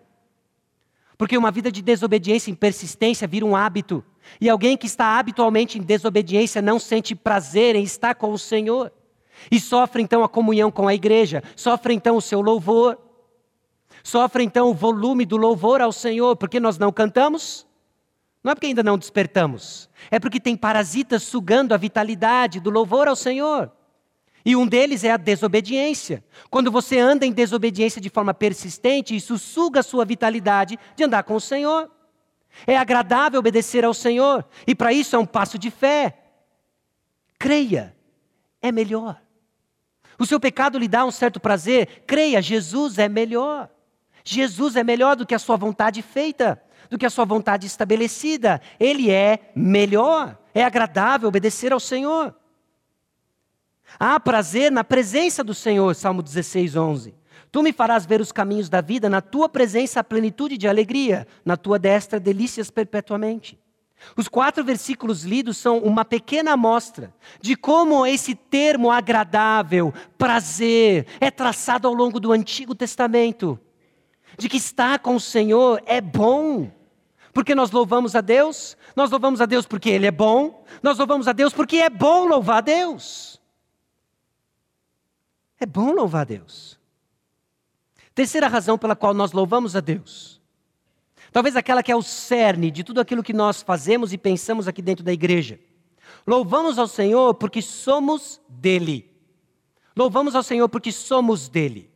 [1.19, 4.01] Porque uma vida de desobediência e persistência vira um hábito.
[4.39, 8.89] E alguém que está habitualmente em desobediência não sente prazer em estar com o Senhor.
[9.51, 12.97] E sofre então a comunhão com a igreja, sofre então o seu louvor,
[14.01, 17.67] sofre então o volume do louvor ao Senhor, porque nós não cantamos.
[18.41, 23.09] Não é porque ainda não despertamos, é porque tem parasitas sugando a vitalidade do louvor
[23.09, 23.69] ao Senhor.
[24.45, 26.23] E um deles é a desobediência.
[26.49, 31.23] Quando você anda em desobediência de forma persistente, isso suga a sua vitalidade de andar
[31.23, 31.89] com o Senhor.
[32.65, 36.17] É agradável obedecer ao Senhor, e para isso é um passo de fé.
[37.37, 37.95] Creia,
[38.61, 39.21] é melhor.
[40.17, 43.69] O seu pecado lhe dá um certo prazer, creia, Jesus é melhor.
[44.23, 48.61] Jesus é melhor do que a sua vontade feita, do que a sua vontade estabelecida.
[48.79, 50.37] Ele é melhor.
[50.53, 52.35] É agradável obedecer ao Senhor.
[53.97, 57.15] Há prazer na presença do Senhor, Salmo 16, 11.
[57.51, 61.25] Tu me farás ver os caminhos da vida, na tua presença a plenitude de alegria,
[61.43, 63.57] na tua destra delícias perpetuamente.
[64.15, 71.29] Os quatro versículos lidos são uma pequena amostra de como esse termo agradável, prazer, é
[71.29, 73.59] traçado ao longo do Antigo Testamento.
[74.37, 76.71] De que estar com o Senhor é bom.
[77.33, 81.27] Porque nós louvamos a Deus, nós louvamos a Deus porque Ele é bom, nós louvamos
[81.27, 83.38] a Deus porque é bom louvar a Deus.
[85.59, 86.79] É bom louvar a Deus.
[88.15, 90.39] Terceira razão pela qual nós louvamos a Deus.
[91.31, 94.81] Talvez aquela que é o cerne de tudo aquilo que nós fazemos e pensamos aqui
[94.81, 95.59] dentro da igreja.
[96.25, 99.09] Louvamos ao Senhor porque somos dele.
[99.95, 101.91] Louvamos ao Senhor porque somos dele.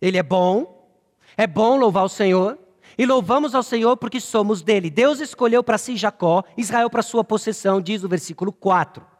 [0.00, 0.90] Ele é bom,
[1.36, 2.58] é bom louvar o Senhor,
[2.96, 4.90] e louvamos ao Senhor porque somos dele.
[4.90, 9.13] Deus escolheu para si Jacó, Israel para sua possessão, diz o versículo 4.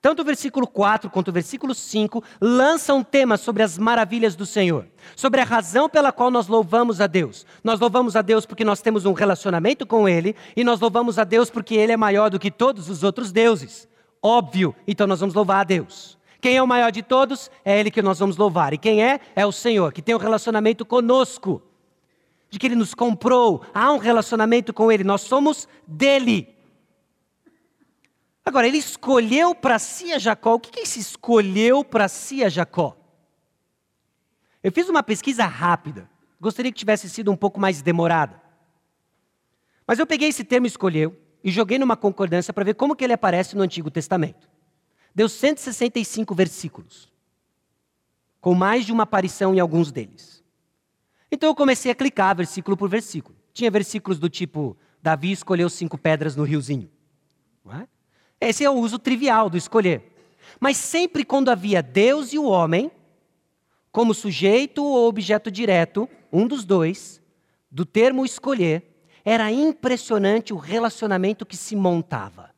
[0.00, 4.86] Tanto o versículo 4 quanto o versículo 5 lançam temas sobre as maravilhas do Senhor,
[5.14, 7.46] sobre a razão pela qual nós louvamos a Deus.
[7.62, 11.24] Nós louvamos a Deus porque nós temos um relacionamento com Ele, e nós louvamos a
[11.24, 13.88] Deus porque Ele é maior do que todos os outros deuses.
[14.22, 16.16] Óbvio, então nós vamos louvar a Deus.
[16.40, 17.50] Quem é o maior de todos?
[17.64, 18.72] É Ele que nós vamos louvar.
[18.72, 19.20] E quem é?
[19.34, 21.62] É o Senhor, que tem um relacionamento conosco,
[22.50, 26.55] de que Ele nos comprou, há um relacionamento com Ele, nós somos dele.
[28.46, 30.54] Agora, ele escolheu para si a Jacó.
[30.54, 32.96] O que é esse escolheu para si a Jacó?
[34.62, 36.08] Eu fiz uma pesquisa rápida.
[36.40, 38.40] Gostaria que tivesse sido um pouco mais demorada.
[39.84, 43.12] Mas eu peguei esse termo escolheu e joguei numa concordância para ver como que ele
[43.12, 44.48] aparece no Antigo Testamento.
[45.12, 47.12] Deu 165 versículos,
[48.40, 50.44] com mais de uma aparição em alguns deles.
[51.32, 53.36] Então eu comecei a clicar versículo por versículo.
[53.52, 56.88] Tinha versículos do tipo: Davi escolheu cinco pedras no riozinho.
[57.64, 57.88] Não é?
[58.40, 60.12] Esse é o uso trivial do escolher.
[60.60, 62.90] Mas sempre quando havia Deus e o homem,
[63.90, 67.20] como sujeito ou objeto direto, um dos dois,
[67.70, 72.54] do termo escolher, era impressionante o relacionamento que se montava.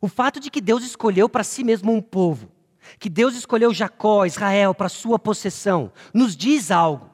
[0.00, 2.50] O fato de que Deus escolheu para si mesmo um povo,
[2.98, 7.11] que Deus escolheu Jacó, Israel, para sua possessão, nos diz algo.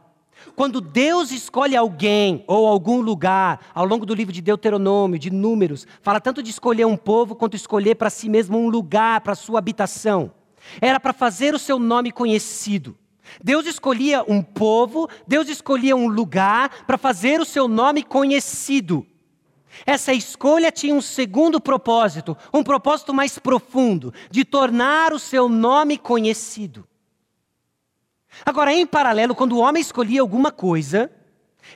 [0.55, 5.87] Quando Deus escolhe alguém ou algum lugar, ao longo do livro de Deuteronômio, de Números,
[6.03, 9.59] fala tanto de escolher um povo quanto escolher para si mesmo um lugar para sua
[9.59, 10.33] habitação.
[10.81, 12.97] Era para fazer o seu nome conhecido.
[13.43, 19.07] Deus escolhia um povo, Deus escolhia um lugar para fazer o seu nome conhecido.
[19.87, 25.99] Essa escolha tinha um segundo propósito, um propósito mais profundo, de tornar o seu nome
[25.99, 26.87] conhecido.
[28.45, 31.11] Agora, em paralelo, quando o homem escolhia alguma coisa,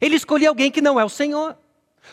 [0.00, 1.56] ele escolhia alguém que não é o Senhor.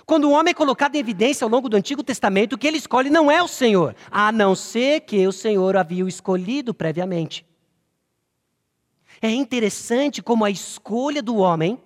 [0.05, 2.77] Quando o homem é colocado em evidência ao longo do Antigo Testamento, o que ele
[2.77, 7.45] escolhe não é o Senhor, a não ser que o Senhor havia o escolhido previamente.
[9.21, 11.81] É interessante como a escolha do homem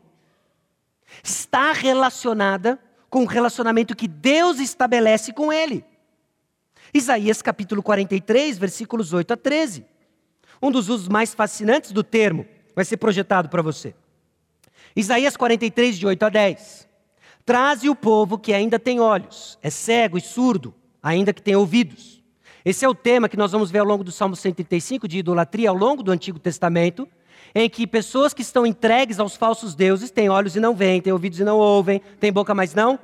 [1.24, 5.86] está relacionada com o relacionamento que Deus estabelece com ele.
[6.94, 9.86] Isaías capítulo 43, versículos 8 a 13.
[10.64, 13.94] Um dos usos mais fascinantes do termo vai ser projetado para você.
[14.96, 16.88] Isaías 43, de 8 a 10.
[17.46, 22.24] Traze o povo que ainda tem olhos, é cego e surdo, ainda que tenha ouvidos.
[22.64, 25.70] Esse é o tema que nós vamos ver ao longo do Salmo 135, de idolatria,
[25.70, 27.10] ao longo do Antigo Testamento,
[27.54, 31.12] em que pessoas que estão entregues aos falsos deuses têm olhos e não veem, têm
[31.12, 32.98] ouvidos e não ouvem, têm boca, mas não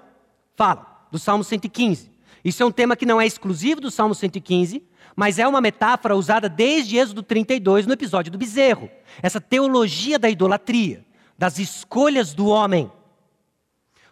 [0.55, 0.85] falam.
[1.11, 2.09] Do Salmo 115.
[2.41, 4.81] Isso é um tema que não é exclusivo do Salmo 115,
[5.19, 8.89] mas é uma metáfora usada desde Êxodo 32, no episódio do bezerro.
[9.21, 11.05] Essa teologia da idolatria,
[11.37, 12.89] das escolhas do homem.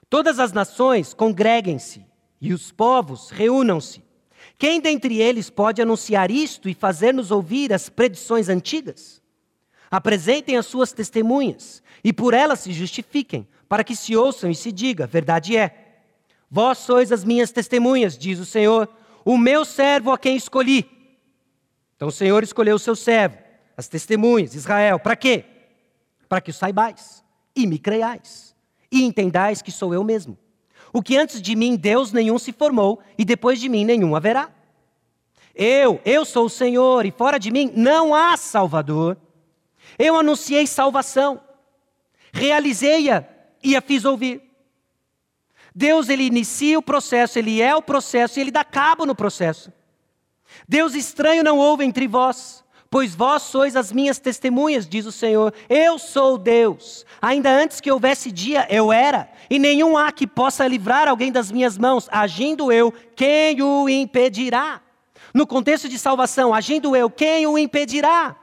[0.10, 2.06] Todas as nações congreguem-se
[2.42, 4.04] e os povos reúnam-se.
[4.58, 9.22] Quem dentre eles pode anunciar isto e fazer-nos ouvir as predições antigas?
[9.90, 14.74] Apresentem as suas testemunhas e por elas se justifiquem, para que se ouçam e se
[14.74, 16.02] diga: verdade é.
[16.52, 18.90] Vós sois as minhas testemunhas, diz o Senhor,
[19.24, 20.97] o meu servo a quem escolhi
[21.98, 23.38] então o Senhor escolheu o seu servo,
[23.76, 25.44] as testemunhas, Israel, para quê?
[26.30, 27.24] Para que o saibais
[27.56, 28.56] e me creiais
[28.92, 30.38] e entendais que sou eu mesmo.
[30.94, 34.52] O que antes de mim Deus nenhum se formou e depois de mim nenhum haverá.
[35.56, 39.18] Eu, eu sou o Senhor e fora de mim não há Salvador.
[39.98, 41.42] Eu anunciei salvação,
[42.32, 43.28] realizei-a
[43.64, 44.44] e a fiz ouvir.
[45.74, 49.74] Deus ele inicia o processo, ele é o processo e ele dá cabo no processo.
[50.68, 55.54] Deus estranho não houve entre vós, pois vós sois as minhas testemunhas, diz o Senhor.
[55.70, 57.06] Eu sou Deus.
[57.22, 61.52] Ainda antes que houvesse dia, eu era, e nenhum há que possa livrar alguém das
[61.52, 62.08] minhas mãos.
[62.12, 64.82] Agindo eu, quem o impedirá?
[65.34, 68.36] No contexto de salvação, agindo eu, quem o impedirá?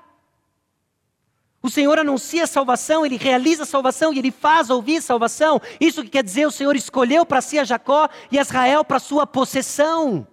[1.64, 5.58] O Senhor anuncia salvação, ele realiza salvação e ele faz ouvir salvação.
[5.80, 9.26] Isso que quer dizer, o Senhor escolheu para si a Jacó e Israel para sua
[9.26, 10.26] possessão.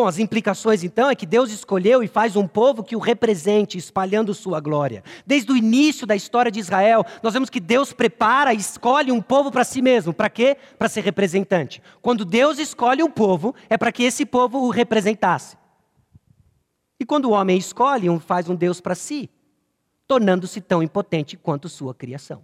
[0.00, 3.76] Bom, as implicações então é que Deus escolheu e faz um povo que o represente,
[3.76, 5.04] espalhando sua glória.
[5.26, 9.20] Desde o início da história de Israel, nós vemos que Deus prepara e escolhe um
[9.20, 10.14] povo para si mesmo.
[10.14, 10.56] Para quê?
[10.78, 11.82] Para ser representante.
[12.00, 15.58] Quando Deus escolhe um povo, é para que esse povo o representasse.
[16.98, 19.28] E quando o homem escolhe, faz um Deus para si,
[20.08, 22.42] tornando-se tão impotente quanto sua criação.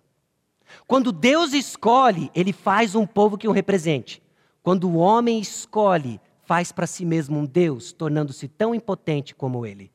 [0.86, 4.22] Quando Deus escolhe, ele faz um povo que o represente.
[4.62, 9.90] Quando o homem escolhe, faz para si mesmo um Deus, tornando-se tão impotente como ele.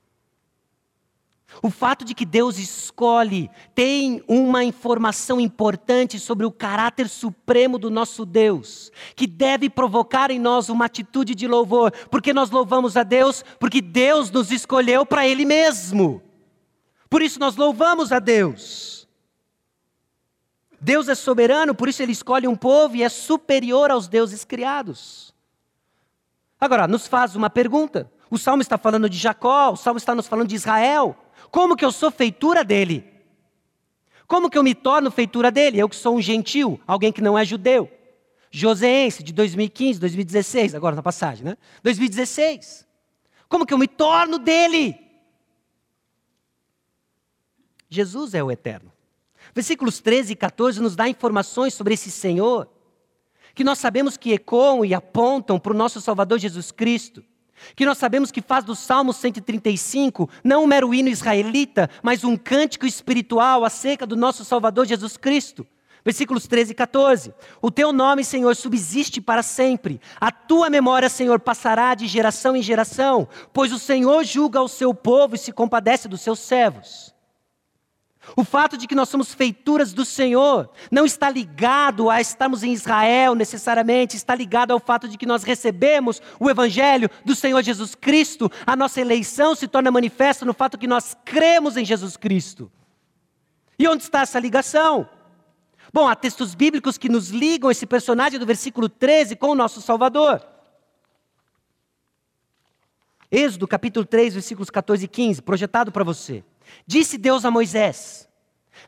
[1.62, 7.90] O fato de que Deus escolhe tem uma informação importante sobre o caráter supremo do
[7.90, 13.04] nosso Deus, que deve provocar em nós uma atitude de louvor, porque nós louvamos a
[13.04, 16.22] Deus, porque Deus nos escolheu para Ele mesmo.
[17.10, 19.08] Por isso nós louvamos a Deus.
[20.80, 25.31] Deus é soberano, por isso Ele escolhe um povo e é superior aos deuses criados.
[26.62, 30.28] Agora, nos faz uma pergunta: o salmo está falando de Jacó, o salmo está nos
[30.28, 31.18] falando de Israel.
[31.50, 33.12] Como que eu sou feitura dele?
[34.28, 35.80] Como que eu me torno feitura dele?
[35.80, 37.92] Eu que sou um gentil, alguém que não é judeu.
[38.52, 41.58] Joseense, de 2015, 2016, agora na passagem, né?
[41.84, 42.88] 2016.
[43.50, 44.98] Como que eu me torno dele?
[47.90, 48.92] Jesus é o eterno.
[49.54, 52.70] Versículos 13 e 14 nos dá informações sobre esse Senhor,
[53.54, 57.24] que nós sabemos que ecoam e apontam para o nosso Salvador Jesus Cristo
[57.76, 62.36] que nós sabemos que faz do Salmo 135 não um mero hino israelita, mas um
[62.36, 65.66] cântico espiritual acerca do nosso Salvador Jesus Cristo.
[66.04, 67.34] Versículos 13 e 14.
[67.62, 70.02] O teu nome, Senhor, subsiste para sempre.
[70.20, 74.96] A tua memória, Senhor, passará de geração em geração, pois o Senhor julga o seu
[74.96, 77.14] povo e se compadece dos seus servos.
[78.36, 82.72] O fato de que nós somos feituras do Senhor não está ligado a estarmos em
[82.72, 87.96] Israel necessariamente, está ligado ao fato de que nós recebemos o Evangelho do Senhor Jesus
[87.96, 88.50] Cristo.
[88.66, 92.72] A nossa eleição se torna manifesta no fato que nós cremos em Jesus Cristo.
[93.78, 95.10] E onde está essa ligação?
[95.92, 99.82] Bom, há textos bíblicos que nos ligam esse personagem do versículo 13 com o nosso
[99.82, 100.46] Salvador.
[103.32, 106.44] Êxodo capítulo 3, versículos 14 e 15, projetado para você.
[106.86, 108.28] Disse Deus a Moisés.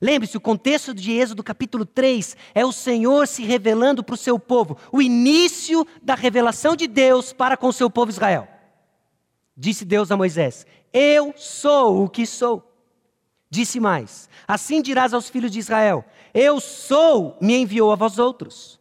[0.01, 4.39] Lembre-se, o contexto de Êxodo capítulo 3 é o Senhor se revelando para o seu
[4.39, 8.47] povo, o início da revelação de Deus para com o seu povo Israel.
[9.55, 12.69] Disse Deus a Moisés: Eu sou o que sou.
[13.49, 16.03] Disse mais: Assim dirás aos filhos de Israel:
[16.33, 18.79] Eu sou, me enviou a vós outros.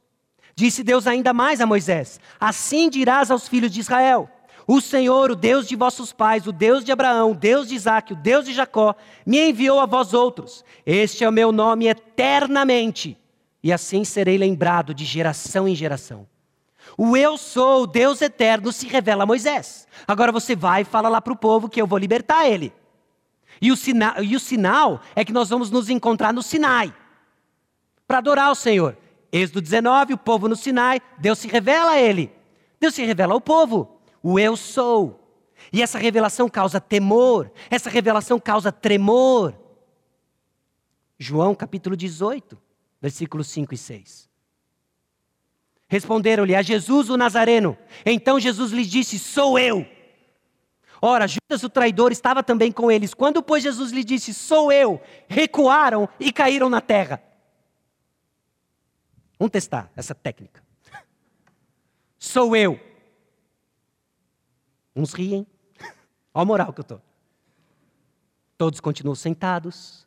[0.54, 4.30] Disse Deus ainda mais a Moisés: Assim dirás aos filhos de Israel:
[4.74, 8.14] o Senhor, o Deus de vossos pais, o Deus de Abraão, o Deus de Isaac,
[8.14, 8.94] o Deus de Jacó,
[9.26, 10.64] me enviou a vós outros.
[10.86, 13.18] Este é o meu nome eternamente,
[13.62, 16.26] e assim serei lembrado de geração em geração.
[16.96, 19.86] O eu sou, o Deus eterno, se revela a Moisés.
[20.08, 22.72] Agora você vai e fala lá para o povo que eu vou libertar ele.
[23.60, 26.94] E o, sina e o sinal é que nós vamos nos encontrar no Sinai
[28.06, 28.96] para adorar o Senhor.
[29.30, 32.32] Êxodo 19, o povo no Sinai, Deus se revela a ele.
[32.80, 35.18] Deus se revela ao povo o eu sou.
[35.72, 39.54] E essa revelação causa temor, essa revelação causa tremor.
[41.18, 42.58] João capítulo 18,
[43.00, 44.30] versículos 5 e 6.
[45.88, 47.76] Responderam-lhe a Jesus o Nazareno.
[48.04, 49.86] Então Jesus lhes disse: Sou eu.
[51.00, 53.12] Ora, Judas o traidor estava também com eles.
[53.12, 57.22] Quando, pois, Jesus lhe disse: Sou eu, recuaram e caíram na terra.
[59.38, 60.62] Vamos testar essa técnica.
[62.18, 62.91] Sou eu.
[64.94, 65.46] Uns riem.
[66.34, 67.02] Olha a moral que eu estou.
[68.56, 70.06] Todos continuam sentados.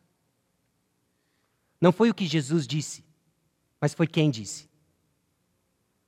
[1.79, 3.03] Não foi o que Jesus disse,
[3.79, 4.69] mas foi quem disse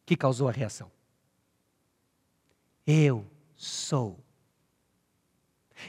[0.06, 0.90] que causou a reação.
[2.86, 4.18] Eu sou.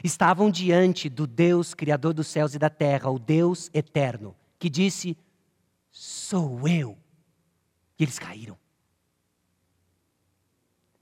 [0.03, 5.17] Estavam diante do Deus Criador dos céus e da terra, o Deus eterno, que disse:
[5.89, 6.97] Sou eu.
[7.97, 8.57] E eles caíram.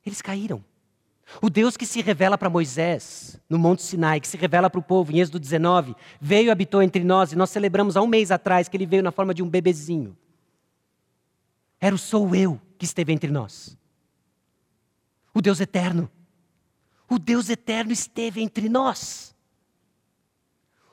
[0.05, 0.63] Eles caíram.
[1.41, 4.83] O Deus que se revela para Moisés no Monte Sinai, que se revela para o
[4.83, 8.31] povo em Êxodo 19, veio e habitou entre nós, e nós celebramos há um mês
[8.31, 10.17] atrás que ele veio na forma de um bebezinho.
[11.79, 13.77] Era o sou eu que esteve entre nós.
[15.33, 16.09] O Deus eterno.
[17.09, 19.35] O Deus eterno esteve entre nós.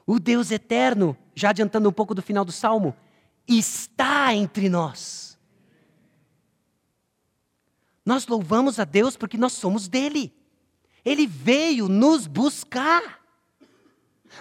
[0.06, 2.94] O Deus eterno, já adiantando um pouco do final do salmo,
[3.48, 5.33] está entre nós.
[8.04, 10.32] Nós louvamos a Deus porque nós somos dele.
[11.04, 13.20] Ele veio nos buscar.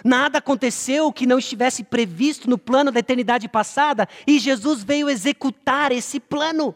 [0.04, 5.92] Nada aconteceu que não estivesse previsto no plano da eternidade passada e Jesus veio executar
[5.92, 6.74] esse plano.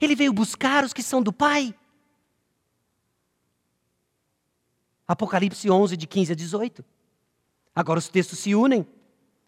[0.00, 1.74] Ele veio buscar os que são do Pai.
[5.08, 6.84] Apocalipse 11, de 15 a 18.
[7.74, 8.86] Agora os textos se unem.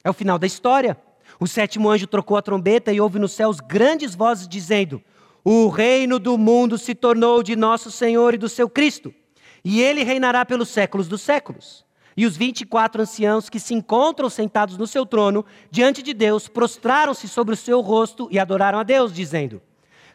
[0.03, 0.97] É o final da história.
[1.39, 5.03] O sétimo anjo trocou a trombeta e houve nos céus grandes vozes dizendo:
[5.51, 9.15] o reino do mundo se tornou de nosso Senhor e do seu Cristo,
[9.65, 11.87] e ele reinará pelos séculos dos séculos.
[12.15, 16.13] E os vinte e quatro anciãos que se encontram sentados no seu trono, diante de
[16.13, 19.63] Deus, prostraram-se sobre o seu rosto e adoraram a Deus, dizendo: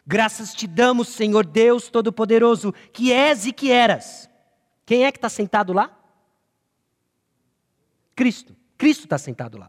[0.06, 4.30] Graças te damos, Senhor Deus Todo-Poderoso, que és e que eras.
[4.86, 5.90] Quem é que está sentado lá?
[8.14, 8.54] Cristo.
[8.78, 9.68] Cristo está sentado lá.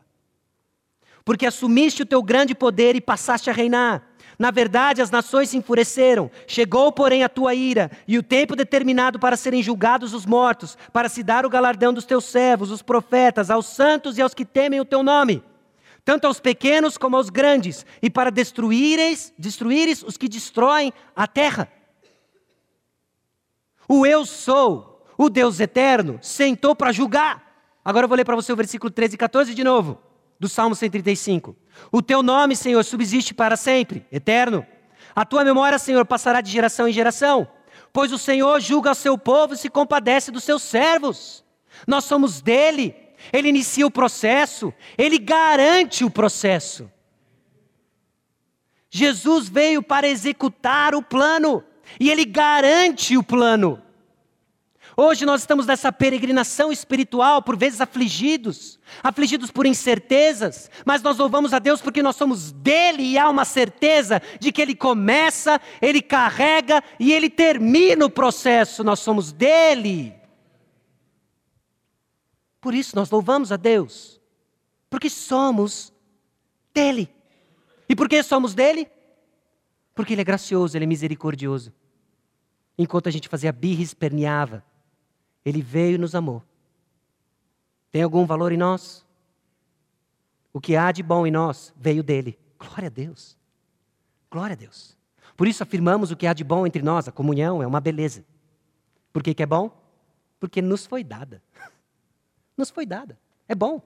[1.24, 4.15] Porque assumiste o teu grande poder e passaste a reinar.
[4.38, 6.30] Na verdade, as nações se enfureceram.
[6.48, 11.10] Chegou, porém, a tua ira, e o tempo determinado para serem julgados os mortos, para
[11.10, 14.80] se dar o galardão dos teus servos, os profetas, aos santos e aos que temem
[14.80, 15.44] o teu nome,
[16.04, 21.72] tanto aos pequenos como aos grandes, e para destruíres, destruíres os que destroem a terra.
[23.88, 27.44] O eu sou, o Deus eterno, sentou para julgar.
[27.84, 30.00] Agora eu vou ler para você o versículo 13 e 14 de novo
[30.40, 31.56] do Salmo 135.
[31.92, 34.66] O teu nome, Senhor, subsiste para sempre, eterno.
[35.16, 37.48] A tua memória, Senhor, passará de geração em geração,
[37.94, 41.44] pois o Senhor julga o seu povo e se compadece dos seus servos.
[41.88, 42.96] Nós somos dele,
[43.32, 46.92] ele inicia o processo, ele garante o processo.
[48.90, 51.64] Jesus veio para executar o plano
[52.00, 53.82] e ele garante o plano.
[54.98, 61.54] Hoje nós estamos nessa peregrinação espiritual, por vezes afligidos, afligidos por incertezas, mas nós louvamos
[61.54, 66.02] a Deus porque nós somos dele e há uma certeza de que ele começa, ele
[66.02, 70.16] carrega e ele termina o processo, nós somos dele.
[72.62, 74.22] Por isso nós louvamos a Deus,
[74.90, 75.92] porque somos
[76.74, 77.14] dele.
[77.90, 78.88] E por que somos dele?
[79.94, 81.74] Porque ele é gracioso, ele é misericordioso.
[82.78, 84.64] Enquanto a gente fazia birra e esperneava,
[85.46, 86.44] ele veio e nos amou.
[87.92, 89.06] Tem algum valor em nós?
[90.52, 92.38] O que há de bom em nós veio dele.
[92.58, 93.38] Glória a Deus.
[94.32, 94.98] Glória a Deus.
[95.38, 97.08] Por isso afirmamos o que há de bom entre nós.
[97.08, 98.26] A comunhão é uma beleza.
[99.14, 99.72] Por que, que é bom?
[100.40, 101.42] Porque nos foi dada.
[102.58, 103.20] Nos foi dada.
[103.50, 103.82] É bom.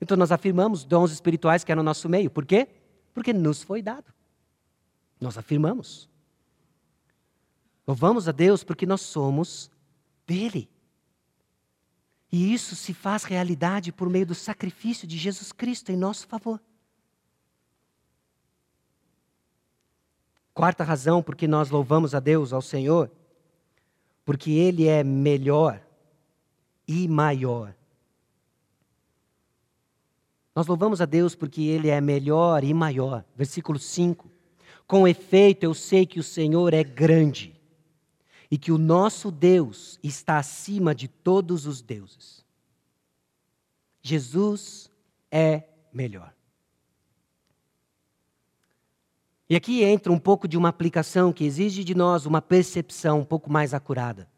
[0.00, 2.30] Então nós afirmamos dons espirituais que é no nosso meio.
[2.30, 2.68] Por quê?
[3.14, 4.12] Porque nos foi dado.
[5.20, 6.08] Nós afirmamos.
[7.86, 9.70] Louvamos a Deus porque nós somos
[10.26, 10.68] dele.
[12.30, 16.60] E isso se faz realidade por meio do sacrifício de Jesus Cristo em nosso favor.
[20.52, 23.10] Quarta razão por que nós louvamos a Deus, ao Senhor,
[24.24, 25.80] porque Ele é melhor
[26.86, 27.74] e maior.
[30.54, 33.24] Nós louvamos a Deus porque Ele é melhor e maior.
[33.36, 34.30] Versículo 5.
[34.86, 37.57] Com efeito, eu sei que o Senhor é grande
[38.50, 42.44] e que o nosso Deus está acima de todos os deuses.
[44.00, 44.90] Jesus
[45.30, 46.32] é melhor.
[49.50, 53.24] E aqui entra um pouco de uma aplicação que exige de nós uma percepção um
[53.24, 54.28] pouco mais acurada.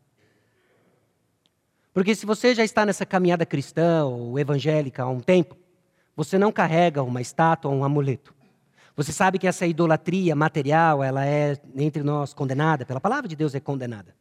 [1.92, 5.56] Porque se você já está nessa caminhada cristã ou evangélica há um tempo,
[6.14, 8.34] você não carrega uma estátua ou um amuleto.
[9.03, 13.55] Você sabe que essa idolatria material, ela é entre nós condenada, pela palavra de Deus
[13.55, 14.14] é condenada.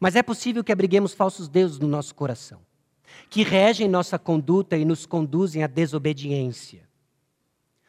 [0.00, 2.58] Mas é possível que abriguemos falsos deuses no nosso coração,
[3.30, 6.82] que regem nossa conduta e nos conduzem à desobediência.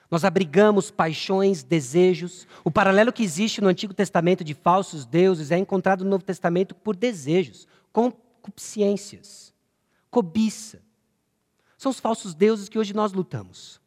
[0.10, 2.48] Nós abrigamos paixões, desejos.
[2.64, 6.76] O paralelo que existe no Antigo Testamento de falsos deuses é encontrado no Novo Testamento
[6.76, 9.52] por desejos, concupiscências,
[10.12, 10.80] cobiça.
[11.76, 13.82] São os falsos deuses que hoje nós lutamos.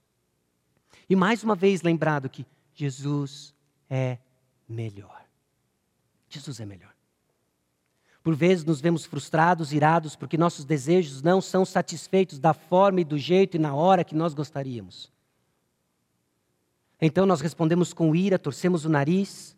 [1.11, 3.53] E mais uma vez lembrado que Jesus
[3.91, 4.17] é
[4.69, 5.25] melhor.
[6.29, 6.95] Jesus é melhor.
[8.23, 13.05] Por vezes nos vemos frustrados, irados, porque nossos desejos não são satisfeitos da forma e
[13.05, 15.11] do jeito e na hora que nós gostaríamos.
[17.01, 19.57] Então nós respondemos com ira, torcemos o nariz,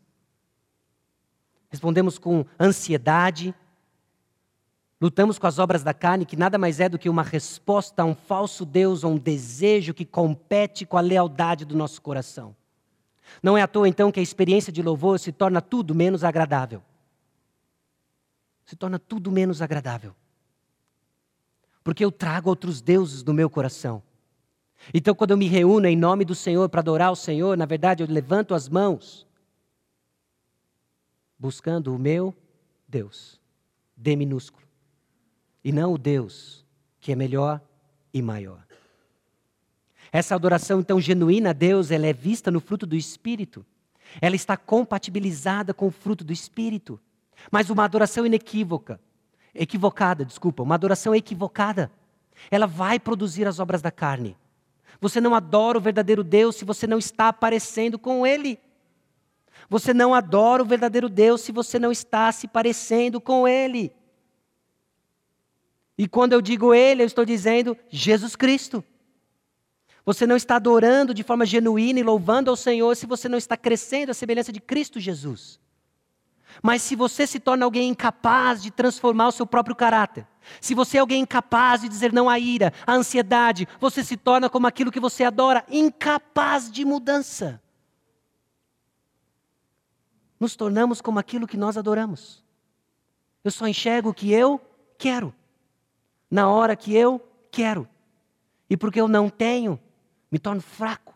[1.68, 3.54] respondemos com ansiedade,
[5.02, 8.04] Lutamos com as obras da carne, que nada mais é do que uma resposta a
[8.04, 12.54] um falso Deus, a um desejo que compete com a lealdade do nosso coração.
[13.42, 16.84] Não é à toa, então, que a experiência de louvor se torna tudo menos agradável.
[18.64, 20.14] Se torna tudo menos agradável.
[21.82, 24.00] Porque eu trago outros deuses no meu coração.
[24.94, 28.04] Então, quando eu me reúno em nome do Senhor para adorar o Senhor, na verdade,
[28.04, 29.26] eu levanto as mãos,
[31.36, 32.32] buscando o meu
[32.86, 33.40] Deus,
[33.96, 34.61] D minúsculo
[35.64, 36.64] e não o Deus
[37.00, 37.60] que é melhor
[38.12, 38.64] e maior.
[40.12, 43.64] Essa adoração então genuína a Deus, ela é vista no fruto do Espírito.
[44.20, 47.00] Ela está compatibilizada com o fruto do Espírito.
[47.50, 49.00] Mas uma adoração inequívoca,
[49.54, 51.90] equivocada, desculpa, uma adoração equivocada,
[52.50, 54.36] ela vai produzir as obras da carne.
[55.00, 58.58] Você não adora o verdadeiro Deus se você não está aparecendo com Ele.
[59.68, 63.92] Você não adora o verdadeiro Deus se você não está se parecendo com Ele.
[66.02, 68.82] E quando eu digo Ele, eu estou dizendo Jesus Cristo.
[70.04, 73.56] Você não está adorando de forma genuína e louvando ao Senhor se você não está
[73.56, 75.60] crescendo à semelhança de Cristo Jesus.
[76.60, 80.26] Mas se você se torna alguém incapaz de transformar o seu próprio caráter,
[80.60, 84.50] se você é alguém incapaz de dizer não à ira, à ansiedade, você se torna
[84.50, 87.62] como aquilo que você adora, incapaz de mudança.
[90.40, 92.42] Nos tornamos como aquilo que nós adoramos.
[93.44, 94.60] Eu só enxergo o que eu
[94.98, 95.32] quero,
[96.32, 97.20] na hora que eu
[97.50, 97.86] quero.
[98.70, 99.78] E porque eu não tenho,
[100.30, 101.14] me torno fraco,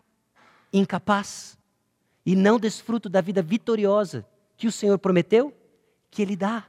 [0.71, 1.57] incapaz,
[2.27, 4.27] e não desfruto da vida vitoriosa
[4.59, 5.57] que o Senhor prometeu
[6.11, 6.67] que Ele dá.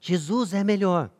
[0.00, 1.10] Jesus é melhor.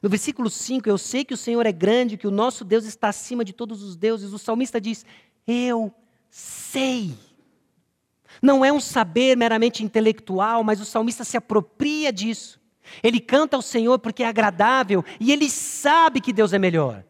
[0.00, 3.08] No versículo 5, eu sei que o Senhor é grande, que o nosso Deus está
[3.08, 4.32] acima de todos os deuses.
[4.32, 5.04] O salmista diz:
[5.44, 5.92] Eu
[6.30, 7.16] sei.
[8.40, 12.60] Não é um saber meramente intelectual, mas o salmista se apropria disso.
[13.02, 17.04] Ele canta ao Senhor porque é agradável e ele sabe que Deus é melhor.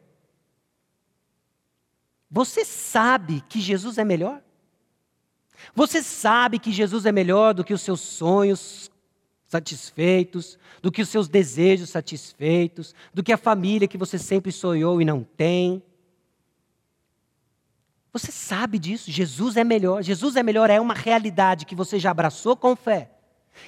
[2.31, 4.43] Você sabe que Jesus é melhor?
[5.75, 8.91] Você sabe que Jesus é melhor do que os seus sonhos
[9.47, 15.01] satisfeitos, do que os seus desejos satisfeitos, do que a família que você sempre sonhou
[15.01, 15.83] e não tem?
[18.13, 20.03] Você sabe disso, Jesus é melhor.
[20.03, 23.11] Jesus é melhor é uma realidade que você já abraçou com fé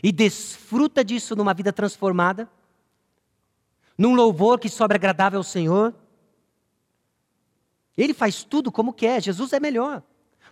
[0.03, 2.49] e desfruta disso numa vida transformada,
[3.97, 5.95] num louvor que sobra agradável ao Senhor.
[7.97, 10.03] Ele faz tudo como quer, Jesus é melhor,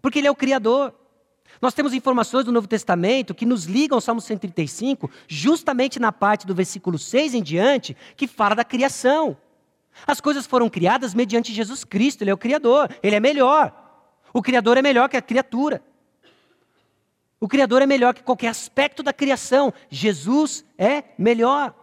[0.01, 0.95] porque Ele é o Criador.
[1.61, 6.47] Nós temos informações do Novo Testamento que nos ligam ao Salmo 135, justamente na parte
[6.47, 9.37] do versículo 6 em diante, que fala da criação.
[10.07, 13.82] As coisas foram criadas mediante Jesus Cristo, Ele é o Criador, Ele é melhor.
[14.33, 15.83] O Criador é melhor que a criatura.
[17.39, 19.75] O Criador é melhor que qualquer aspecto da criação.
[19.91, 21.75] Jesus é melhor.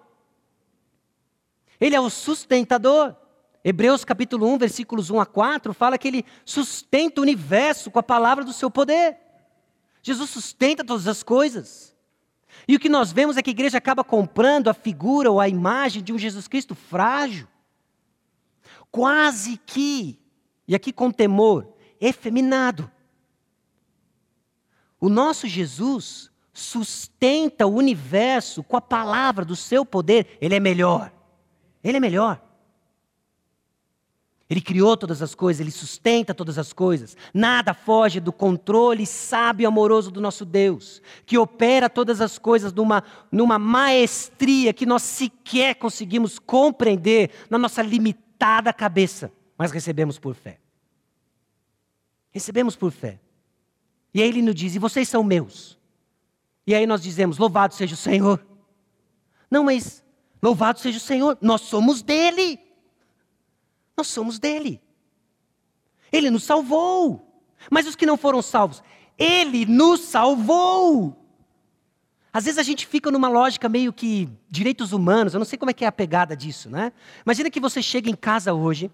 [1.80, 3.16] Ele é o sustentador.
[3.64, 8.04] Hebreus capítulo 1, versículos 1 a 4, fala que ele sustenta o universo com a
[8.04, 9.18] palavra do seu poder.
[10.02, 11.94] Jesus sustenta todas as coisas.
[12.68, 15.50] E o que nós vemos é que a igreja acaba comprando a figura ou a
[15.50, 17.48] imagem de um Jesus Cristo frágil,
[18.92, 20.18] quase que,
[20.68, 22.90] e aqui com temor, efeminado.
[25.00, 31.12] O nosso Jesus sustenta o universo com a palavra do seu poder, ele é melhor.
[31.84, 32.42] Ele é melhor.
[34.50, 37.16] Ele criou todas as coisas, ele sustenta todas as coisas.
[37.32, 42.74] Nada foge do controle sábio e amoroso do nosso Deus, que opera todas as coisas
[42.74, 50.34] numa, numa maestria que nós sequer conseguimos compreender na nossa limitada cabeça, mas recebemos por
[50.34, 50.60] fé.
[52.32, 53.20] Recebemos por fé.
[54.14, 55.78] E aí ele nos diz: E vocês são meus.
[56.66, 58.46] E aí nós dizemos: Louvado seja o Senhor.
[59.50, 60.04] Não, mas
[60.42, 62.60] louvado seja o Senhor, nós somos dele.
[63.98, 64.80] Nós somos dele.
[66.12, 67.26] Ele nos salvou.
[67.70, 68.82] Mas os que não foram salvos,
[69.18, 71.16] ele nos salvou.
[72.32, 75.72] Às vezes a gente fica numa lógica meio que direitos humanos, eu não sei como
[75.72, 76.94] é que é a pegada disso, né?
[77.26, 78.90] Imagina que você chega em casa hoje,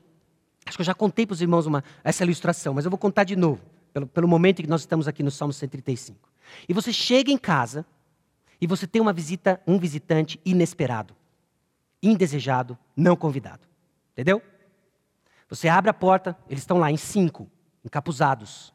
[0.66, 3.24] acho que eu já contei para os irmãos uma, essa ilustração, mas eu vou contar
[3.24, 3.62] de novo,
[3.94, 6.30] pelo, pelo momento em que nós estamos aqui no Salmo 135.
[6.68, 7.86] E você chega em casa
[8.60, 11.16] e você tem uma visita, um visitante inesperado,
[12.02, 13.68] indesejado, não convidado.
[14.14, 14.42] Entendeu?
[15.50, 17.50] Você abre a porta, eles estão lá em cinco,
[17.84, 18.74] encapuzados,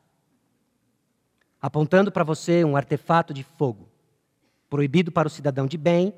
[1.61, 3.89] apontando para você um artefato de fogo,
[4.69, 6.15] proibido para o cidadão de bem,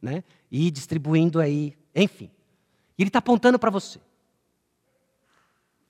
[0.00, 0.22] né?
[0.50, 2.30] E distribuindo aí, enfim.
[2.98, 3.98] E ele está apontando para você.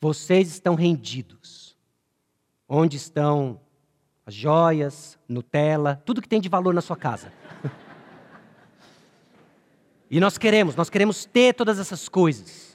[0.01, 1.76] Vocês estão rendidos.
[2.68, 3.61] Onde estão
[4.26, 7.32] as joias, Nutella, tudo que tem de valor na sua casa.
[10.11, 12.74] e nós queremos, nós queremos ter todas essas coisas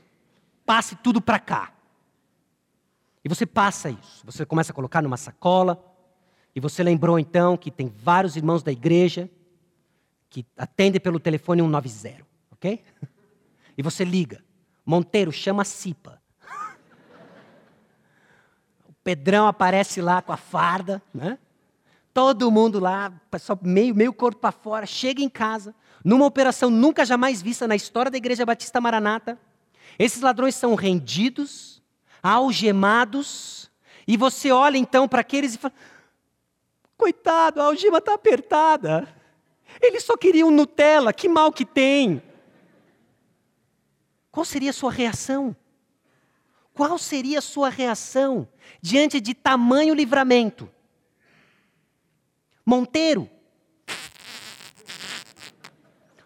[0.70, 1.74] passe tudo para cá.
[3.26, 4.24] E você passa isso.
[4.24, 5.84] Você começa a colocar numa sacola.
[6.56, 9.28] E você lembrou então que tem vários irmãos da igreja
[10.30, 12.84] que atendem pelo telefone 190, ok?
[13.76, 14.44] E você liga.
[14.86, 16.19] Monteiro, chama a Cipa.
[19.10, 21.40] Pedrão aparece lá com a farda, né?
[22.14, 25.74] Todo mundo lá, só meio, meio corpo para fora, chega em casa,
[26.06, 29.40] numa operação nunca jamais vista na história da Igreja Batista Maranata.
[29.98, 31.82] Esses ladrões são rendidos,
[32.22, 33.72] algemados,
[34.08, 35.74] e você olha então para aqueles e fala:
[36.96, 39.12] coitado, a algema está apertada.
[39.82, 42.22] Eles só queriam Nutella, que mal que tem.
[44.32, 45.56] Qual seria a sua reação?
[46.80, 48.48] Qual seria a sua reação
[48.82, 50.72] diante de tamanho livramento?
[52.66, 53.30] Monteiro.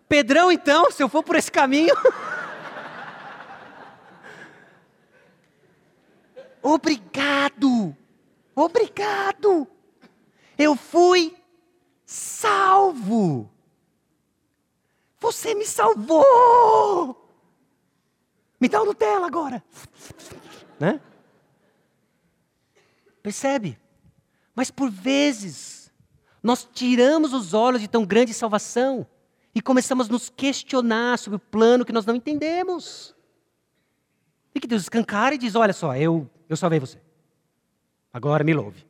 [0.07, 1.95] Pedrão, então, se eu for por esse caminho.
[6.61, 7.97] Obrigado.
[8.55, 9.67] Obrigado!
[10.55, 11.35] Eu fui
[12.05, 13.49] salvo.
[15.19, 17.22] Você me salvou!
[18.63, 19.61] Me dá o Nutella agora.
[20.79, 21.01] Né?
[23.21, 23.77] Percebe?
[24.55, 25.91] Mas por vezes,
[26.41, 29.05] nós tiramos os olhos de tão grande salvação
[29.53, 33.13] e começamos a nos questionar sobre o plano que nós não entendemos.
[34.55, 37.01] E que Deus escancara e diz: Olha só, eu, eu salvei você.
[38.13, 38.87] Agora me louve.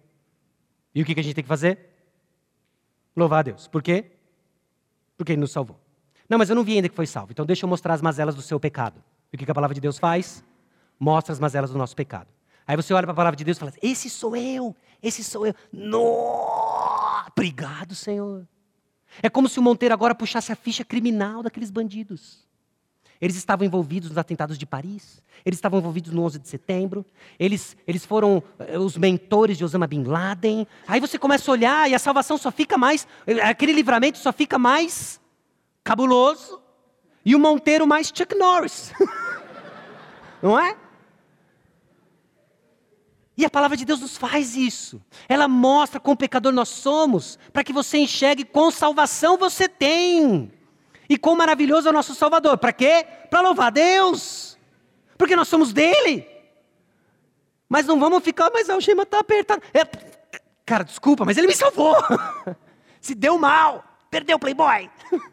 [0.94, 1.80] E o que, que a gente tem que fazer?
[3.18, 3.68] Louvar a Deus.
[3.68, 4.12] Por quê?
[5.18, 5.80] Porque Ele nos salvou.
[6.30, 7.32] Não, mas eu não vi ainda que foi salvo.
[7.32, 9.04] Então deixa eu mostrar as mazelas do seu pecado.
[9.34, 10.46] E o que, a palavra de Deus faz?
[11.00, 12.28] Mostra as mazelas do nosso pecado.
[12.68, 15.48] Aí você olha para a palavra de Deus e fala: Esse sou eu, esse sou
[15.48, 15.56] eu.
[15.72, 17.26] No!
[17.36, 18.48] Obrigado, Senhor.
[19.22, 22.48] É como se o Monteiro agora puxasse a ficha criminal daqueles bandidos.
[23.20, 27.06] Eles estavam envolvidos nos atentados de Paris, eles estavam envolvidos no 11 de setembro,
[27.40, 30.68] eles, eles foram eh, os mentores de Osama Bin Laden.
[30.88, 34.34] Aí você começa a olhar e a salvação só fica mais, eh, aquele livramento só
[34.34, 35.22] fica mais
[35.84, 36.63] cabuloso
[37.26, 38.92] e o Monteiro mais Chuck Norris.
[40.42, 40.76] Não é?
[43.36, 45.02] E a palavra de Deus nos faz isso.
[45.28, 50.52] Ela mostra quão pecador nós somos, para que você enxergue quão salvação você tem.
[51.10, 52.58] E quão maravilhoso é o nosso Salvador.
[52.58, 53.06] Para quê?
[53.30, 54.58] Para louvar Deus.
[55.18, 56.28] Porque nós somos dele.
[57.68, 59.62] Mas não vamos ficar, mas a algema está apertada.
[59.74, 59.84] É,
[60.66, 61.96] cara, desculpa, mas ele me salvou.
[63.02, 64.90] Se deu mal, perdeu o Playboy.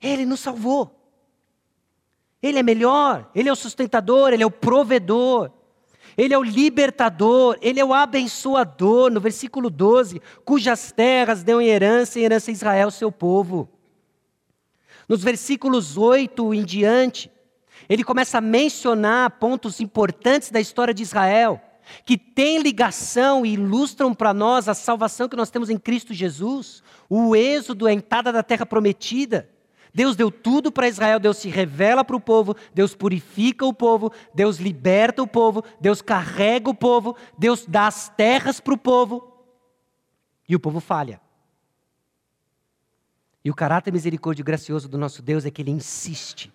[0.00, 0.96] Ele nos salvou.
[2.42, 5.50] Ele é melhor, ele é o sustentador, ele é o provedor.
[6.16, 11.68] Ele é o libertador, ele é o abençoador, no versículo 12, cujas terras deu em
[11.68, 13.68] herança em herança a Israel, seu povo.
[15.08, 17.30] Nos versículos 8 em diante,
[17.88, 21.60] ele começa a mencionar pontos importantes da história de Israel,
[22.04, 26.82] que têm ligação e ilustram para nós a salvação que nós temos em Cristo Jesus,
[27.08, 29.48] o êxodo, a entrada da terra prometida.
[29.94, 34.12] Deus deu tudo para Israel, Deus se revela para o povo, Deus purifica o povo,
[34.34, 39.44] Deus liberta o povo, Deus carrega o povo, Deus dá as terras para o povo
[40.48, 41.20] e o povo falha.
[43.44, 46.52] E o caráter misericórdia e gracioso do nosso Deus é que ele insiste,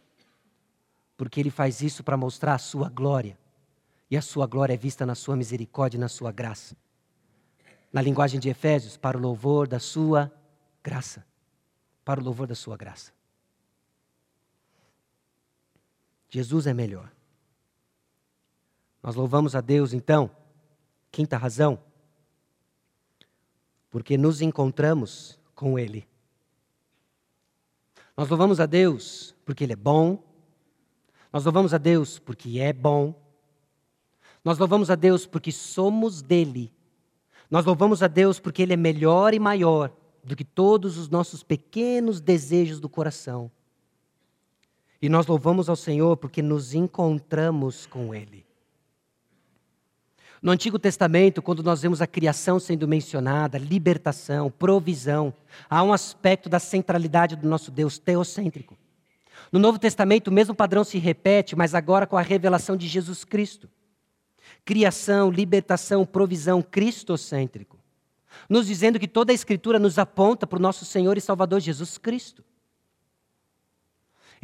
[1.17, 3.38] porque ele faz isso para mostrar a sua glória,
[4.09, 6.75] e a sua glória é vista na sua misericórdia e na sua graça.
[7.91, 10.31] Na linguagem de Efésios, para o louvor da sua
[10.83, 11.25] graça.
[12.03, 13.14] Para o louvor da sua graça.
[16.30, 17.11] Jesus é melhor.
[19.01, 20.32] Nós louvamos a Deus, então,
[21.11, 21.80] quinta razão,
[23.91, 26.07] porque nos encontramos com Ele.
[28.17, 30.23] Nós louvamos a Deus porque Ele é bom.
[31.32, 33.13] Nós louvamos a Deus porque é bom.
[34.43, 36.71] Nós louvamos a Deus porque somos dele.
[37.49, 39.91] Nós louvamos a Deus porque Ele é melhor e maior
[40.23, 43.51] do que todos os nossos pequenos desejos do coração.
[45.01, 48.45] E nós louvamos ao Senhor porque nos encontramos com Ele.
[50.41, 55.33] No Antigo Testamento, quando nós vemos a criação sendo mencionada, libertação, provisão,
[55.67, 58.77] há um aspecto da centralidade do nosso Deus teocêntrico.
[59.51, 63.23] No Novo Testamento, o mesmo padrão se repete, mas agora com a revelação de Jesus
[63.23, 63.69] Cristo.
[64.63, 67.79] Criação, libertação, provisão, cristocêntrico.
[68.49, 71.97] Nos dizendo que toda a Escritura nos aponta para o nosso Senhor e Salvador Jesus
[71.97, 72.43] Cristo.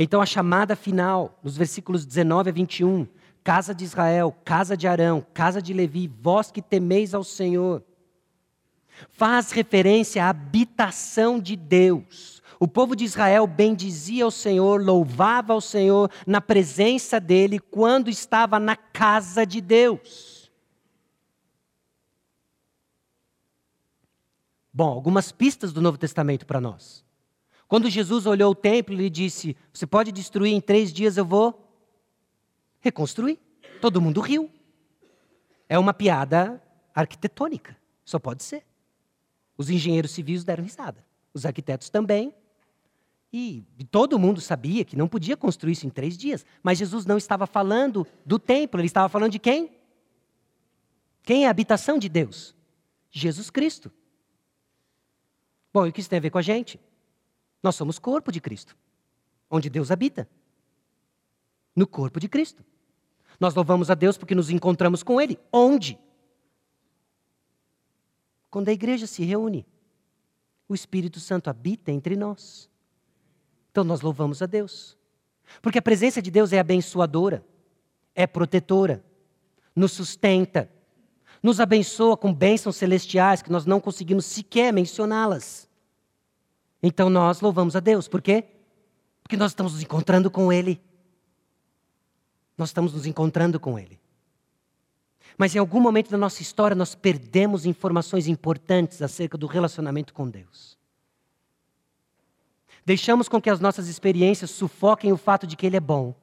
[0.03, 3.07] Então, a chamada final, nos versículos 19 a 21,
[3.43, 7.83] casa de Israel, casa de Arão, casa de Levi, vós que temeis ao Senhor,
[9.09, 12.41] faz referência à habitação de Deus.
[12.59, 18.59] O povo de Israel bendizia o Senhor, louvava o Senhor na presença dele quando estava
[18.59, 20.51] na casa de Deus.
[24.73, 27.05] Bom, algumas pistas do Novo Testamento para nós.
[27.71, 31.73] Quando Jesus olhou o templo, ele disse: Você pode destruir em três dias, eu vou
[32.81, 33.39] reconstruir.
[33.79, 34.51] Todo mundo riu.
[35.69, 36.61] É uma piada
[36.93, 38.65] arquitetônica, só pode ser.
[39.57, 41.01] Os engenheiros civis deram risada,
[41.33, 42.35] os arquitetos também.
[43.31, 46.45] E todo mundo sabia que não podia construir isso em três dias.
[46.61, 49.71] Mas Jesus não estava falando do templo, ele estava falando de quem?
[51.23, 52.53] Quem é a habitação de Deus?
[53.09, 53.89] Jesus Cristo.
[55.73, 56.77] Bom, e o que isso tem a ver com a gente?
[57.61, 58.75] Nós somos corpo de Cristo,
[59.49, 60.27] onde Deus habita.
[61.75, 62.63] No corpo de Cristo.
[63.39, 65.39] Nós louvamos a Deus porque nos encontramos com Ele.
[65.51, 65.97] Onde?
[68.49, 69.65] Quando a igreja se reúne,
[70.67, 72.69] o Espírito Santo habita entre nós.
[73.71, 74.97] Então nós louvamos a Deus.
[75.61, 77.43] Porque a presença de Deus é abençoadora,
[78.13, 79.03] é protetora,
[79.75, 80.69] nos sustenta,
[81.41, 85.70] nos abençoa com bênçãos celestiais que nós não conseguimos sequer mencioná-las.
[86.81, 88.07] Então nós louvamos a Deus.
[88.07, 88.45] Por quê?
[89.23, 90.81] Porque nós estamos nos encontrando com Ele.
[92.57, 93.99] Nós estamos nos encontrando com Ele.
[95.37, 100.29] Mas em algum momento da nossa história nós perdemos informações importantes acerca do relacionamento com
[100.29, 100.77] Deus.
[102.85, 106.15] Deixamos com que as nossas experiências sufoquem o fato de que Ele é bom.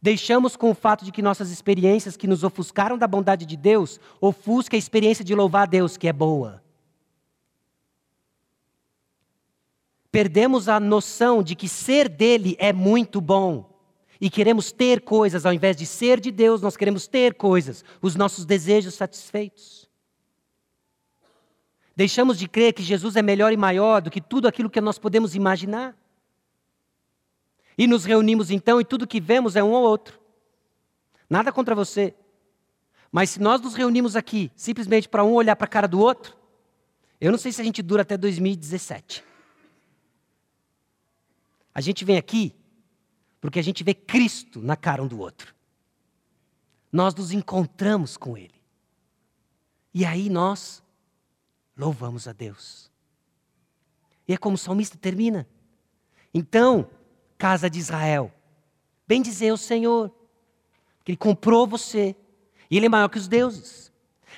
[0.00, 3.98] Deixamos com o fato de que nossas experiências que nos ofuscaram da bondade de Deus
[4.20, 6.62] ofusca a experiência de louvar a Deus, que é boa.
[10.10, 13.78] Perdemos a noção de que ser dele é muito bom.
[14.20, 18.16] E queremos ter coisas, ao invés de ser de Deus, nós queremos ter coisas, os
[18.16, 19.88] nossos desejos satisfeitos.
[21.94, 24.98] Deixamos de crer que Jesus é melhor e maior do que tudo aquilo que nós
[24.98, 25.96] podemos imaginar.
[27.76, 30.18] E nos reunimos então e tudo que vemos é um ou outro.
[31.28, 32.14] Nada contra você.
[33.10, 36.36] Mas se nós nos reunimos aqui simplesmente para um olhar para a cara do outro,
[37.20, 39.27] eu não sei se a gente dura até 2017.
[41.74, 42.54] A gente vem aqui
[43.40, 45.54] porque a gente vê Cristo na cara um do outro.
[46.90, 48.60] Nós nos encontramos com Ele.
[49.94, 50.82] E aí nós
[51.76, 52.90] louvamos a Deus.
[54.26, 55.48] E é como o salmista termina.
[56.32, 56.90] Então,
[57.36, 58.32] casa de Israel.
[59.06, 60.10] Bem dizer o Senhor,
[61.04, 62.14] que Ele comprou você,
[62.70, 63.92] e Ele é maior que os deuses.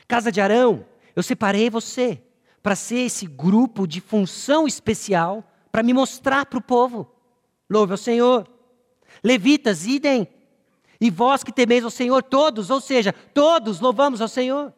[0.07, 2.23] Casa de Arão, eu separei você
[2.63, 7.11] para ser esse grupo de função especial para me mostrar para o povo.
[7.71, 8.49] Louve ao Senhor.
[9.23, 10.27] Levitas, idem.
[11.01, 14.75] E vós que temeis ao Senhor, todos, ou seja, todos louvamos ao Senhor.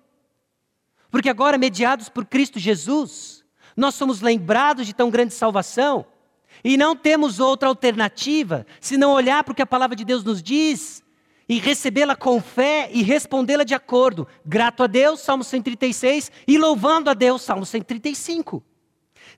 [1.11, 3.45] Porque agora, mediados por Cristo Jesus,
[3.76, 6.07] nós somos lembrados de tão grande salvação
[6.62, 10.43] e não temos outra alternativa senão olhar para o que a palavra de Deus nos
[10.43, 11.03] diz
[11.49, 14.28] e recebê-la com fé e respondê-la de acordo.
[14.45, 18.62] Grato a Deus, Salmo 136, e louvando a Deus, Salmo 135.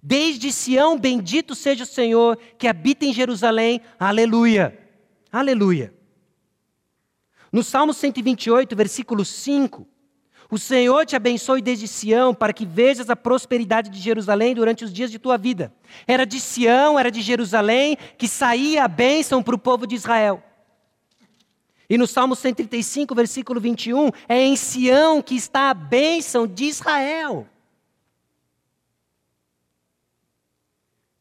[0.06, 3.80] Desde Sião, bendito seja o Senhor que habita em Jerusalém.
[3.98, 4.78] Aleluia.
[5.32, 5.94] Aleluia.
[7.50, 9.88] No Salmo 128, versículo 5,
[10.50, 14.92] o Senhor te abençoe desde Sião, para que vejas a prosperidade de Jerusalém durante os
[14.92, 15.72] dias de tua vida.
[16.06, 20.42] Era de Sião, era de Jerusalém que saía a bênção para o povo de Israel.
[21.88, 27.48] E no Salmo 135, versículo 21, é em Sião que está a bênção de Israel.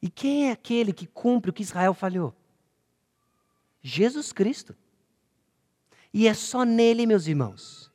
[0.03, 2.35] E quem é aquele que cumpre o que Israel falhou?
[3.81, 4.75] Jesus Cristo.
[6.13, 7.89] E é só nele, meus irmãos,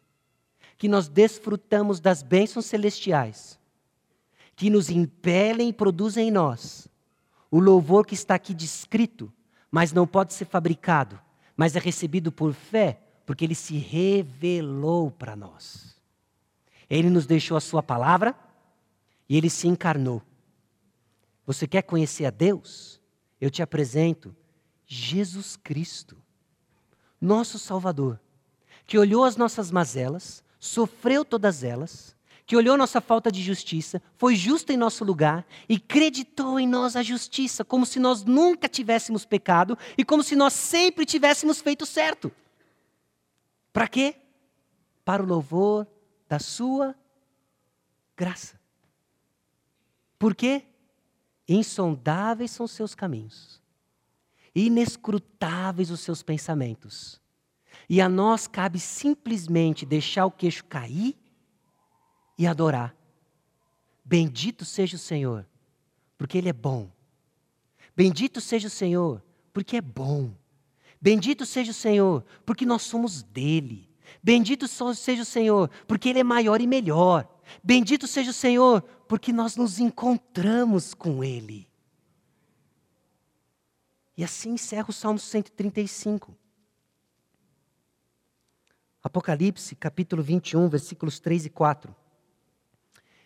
[0.79, 3.61] que nós desfrutamos das bênçãos celestiais,
[4.57, 6.89] que nos impelem e produzem em nós
[7.51, 9.31] o louvor que está aqui descrito,
[9.71, 11.21] mas não pode ser fabricado,
[11.55, 15.95] mas é recebido por fé, porque ele se revelou para nós.
[16.89, 18.35] Ele nos deixou a sua palavra
[19.29, 20.23] e ele se encarnou.
[21.49, 23.01] Você quer conhecer a Deus?
[23.41, 24.37] Eu te apresento
[24.87, 26.23] Jesus Cristo,
[27.19, 28.21] nosso Salvador,
[28.87, 34.37] que olhou as nossas mazelas, sofreu todas elas, que olhou nossa falta de justiça, foi
[34.37, 39.25] justo em nosso lugar e creditou em nós a justiça, como se nós nunca tivéssemos
[39.25, 42.31] pecado e como se nós sempre tivéssemos feito certo.
[43.73, 44.17] Para quê?
[45.03, 45.87] Para o louvor
[46.29, 46.95] da Sua
[48.15, 48.61] graça.
[50.19, 50.67] Por quê?
[51.49, 53.63] Insondáveis são seus caminhos,
[54.55, 57.21] inescrutáveis os seus pensamentos.
[57.89, 61.17] E a nós cabe simplesmente deixar o queixo cair
[62.37, 62.95] e adorar.
[64.05, 65.47] Bendito seja o Senhor,
[66.19, 66.91] porque Ele é bom.
[67.97, 69.23] Bendito seja o Senhor,
[69.53, 70.33] porque é bom.
[71.01, 73.89] Bendito seja o Senhor, porque nós somos dele.
[74.23, 77.27] Bendito seja o Senhor, porque Ele é maior e melhor.
[77.63, 81.69] Bendito seja o Senhor, porque nós nos encontramos com Ele.
[84.17, 86.37] E assim encerra o Salmo 135.
[89.03, 91.95] Apocalipse, capítulo 21, versículos 3 e 4.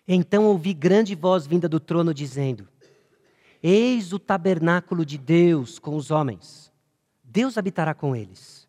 [0.07, 2.69] Então ouvi grande voz vinda do trono dizendo:
[3.63, 6.71] Eis o tabernáculo de Deus com os homens.
[7.25, 8.69] Deus habitará com eles.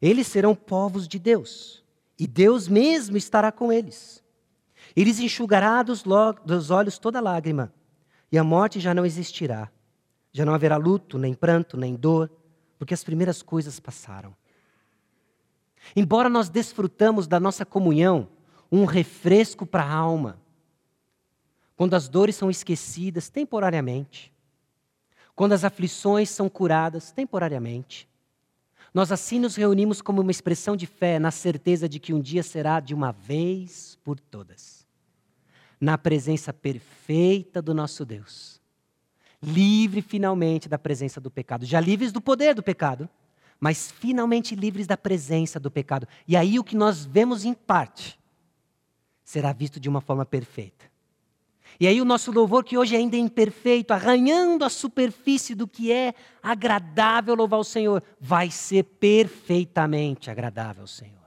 [0.00, 1.84] Eles serão povos de Deus,
[2.18, 4.21] e Deus mesmo estará com eles.
[4.94, 6.04] Ele lhes enxugará dos,
[6.44, 7.72] dos olhos toda lágrima,
[8.30, 9.70] e a morte já não existirá.
[10.32, 12.30] Já não haverá luto, nem pranto, nem dor,
[12.78, 14.34] porque as primeiras coisas passaram.
[15.94, 18.28] Embora nós desfrutamos da nossa comunhão,
[18.70, 20.40] um refresco para a alma,
[21.76, 24.32] quando as dores são esquecidas temporariamente,
[25.34, 28.08] quando as aflições são curadas temporariamente,
[28.94, 32.42] Nós assim nos reunimos como uma expressão de fé, na certeza de que um dia
[32.42, 34.81] será de uma vez por todas,
[35.82, 38.60] na presença perfeita do nosso Deus,
[39.42, 43.10] livre finalmente da presença do pecado, já livres do poder do pecado,
[43.58, 46.06] mas finalmente livres da presença do pecado.
[46.28, 48.16] E aí o que nós vemos em parte
[49.24, 50.84] será visto de uma forma perfeita.
[51.80, 55.90] E aí o nosso louvor, que hoje ainda é imperfeito, arranhando a superfície do que
[55.90, 61.18] é agradável louvar o Senhor, vai ser perfeitamente agradável ao Senhor.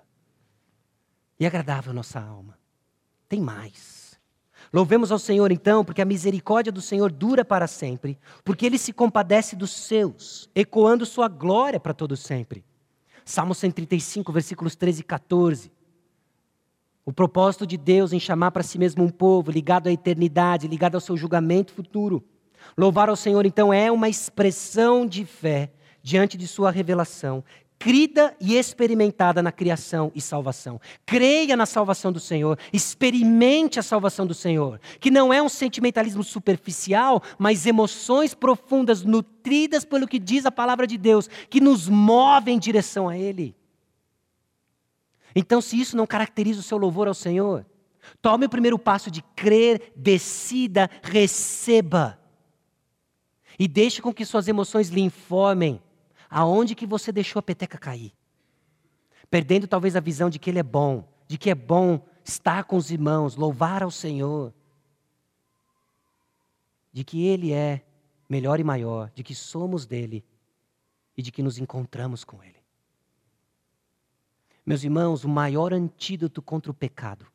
[1.38, 2.58] E agradável a nossa alma.
[3.28, 4.05] Tem mais.
[4.76, 8.92] Louvemos ao Senhor então, porque a misericórdia do Senhor dura para sempre, porque ele se
[8.92, 12.62] compadece dos seus, ecoando sua glória para todo sempre.
[13.24, 15.72] Salmo 135, versículos 13 e 14.
[17.06, 20.96] O propósito de Deus em chamar para si mesmo um povo ligado à eternidade, ligado
[20.96, 22.22] ao seu julgamento futuro.
[22.78, 25.72] Louvar ao Senhor, então, é uma expressão de fé
[26.04, 27.46] diante de sua revelação,
[27.78, 30.80] crida e experimentada na criação e salvação.
[31.06, 36.24] Creia na salvação do Senhor, experimente a salvação do Senhor, que não é um sentimentalismo
[36.24, 42.56] superficial, mas emoções profundas, nutridas pelo que diz a palavra de Deus, que nos movem
[42.56, 43.56] em direção a Ele.
[45.36, 47.66] Então, se isso não caracteriza o seu louvor ao Senhor,
[48.22, 52.18] tome o primeiro passo de crer, decida, receba.
[53.60, 55.82] E deixe com que suas emoções lhe informem
[56.36, 58.12] aonde que você deixou a peteca cair.
[59.32, 62.76] Perdendo talvez a visão de que Ele é bom, de que é bom estar com
[62.76, 64.54] os irmãos, louvar ao Senhor.
[66.92, 67.86] De que Ele é
[68.28, 70.26] melhor e maior, de que somos dele
[71.16, 72.62] e de que nos encontramos com Ele.
[74.66, 77.26] Meus irmãos, o maior antídoto contra o pecado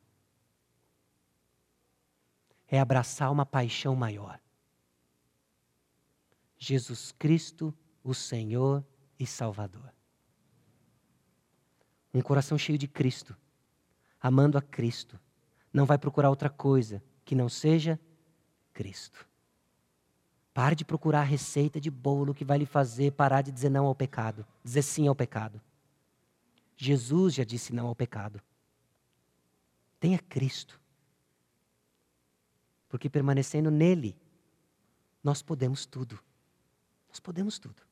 [2.67, 4.39] é abraçar uma paixão maior.
[6.55, 7.73] Jesus Cristo,
[8.03, 8.85] o Senhor
[9.21, 9.93] e Salvador.
[12.11, 13.37] Um coração cheio de Cristo,
[14.19, 15.19] amando a Cristo,
[15.71, 17.99] não vai procurar outra coisa que não seja
[18.73, 19.27] Cristo.
[20.55, 23.85] Pare de procurar a receita de bolo que vai lhe fazer parar de dizer não
[23.85, 25.61] ao pecado, dizer sim ao pecado.
[26.75, 28.41] Jesus já disse não ao pecado.
[29.99, 30.81] Tenha Cristo.
[32.89, 34.17] Porque permanecendo nele,
[35.23, 36.19] nós podemos tudo.
[37.07, 37.90] Nós podemos tudo.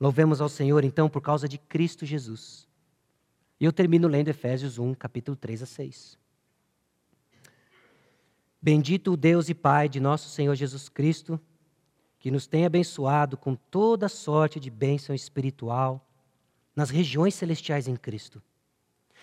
[0.00, 2.66] Louvemos ao Senhor, então, por causa de Cristo Jesus.
[3.60, 6.18] E eu termino lendo Efésios 1, capítulo 3 a 6.
[8.62, 11.38] Bendito o Deus e Pai de nosso Senhor Jesus Cristo,
[12.18, 16.06] que nos tem abençoado com toda sorte de bênção espiritual
[16.74, 18.42] nas regiões celestiais em Cristo.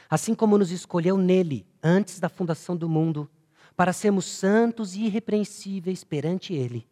[0.08, 3.28] Assim como nos escolheu nele antes da fundação do mundo,
[3.76, 6.88] para sermos santos e irrepreensíveis perante ele.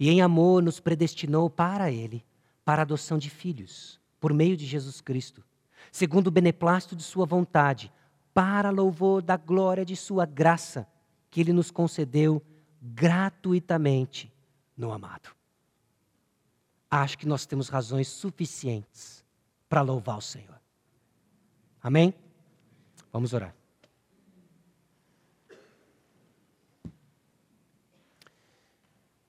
[0.00, 2.24] E em amor nos predestinou para ele,
[2.64, 5.42] para a adoção de filhos, por meio de Jesus Cristo,
[5.90, 7.92] segundo o beneplácito de sua vontade,
[8.32, 10.86] para louvor da glória de sua graça,
[11.30, 12.42] que ele nos concedeu
[12.80, 14.32] gratuitamente
[14.76, 15.30] no amado.
[16.90, 19.24] Acho que nós temos razões suficientes
[19.68, 20.60] para louvar o Senhor.
[21.82, 22.14] Amém?
[23.12, 23.54] Vamos orar.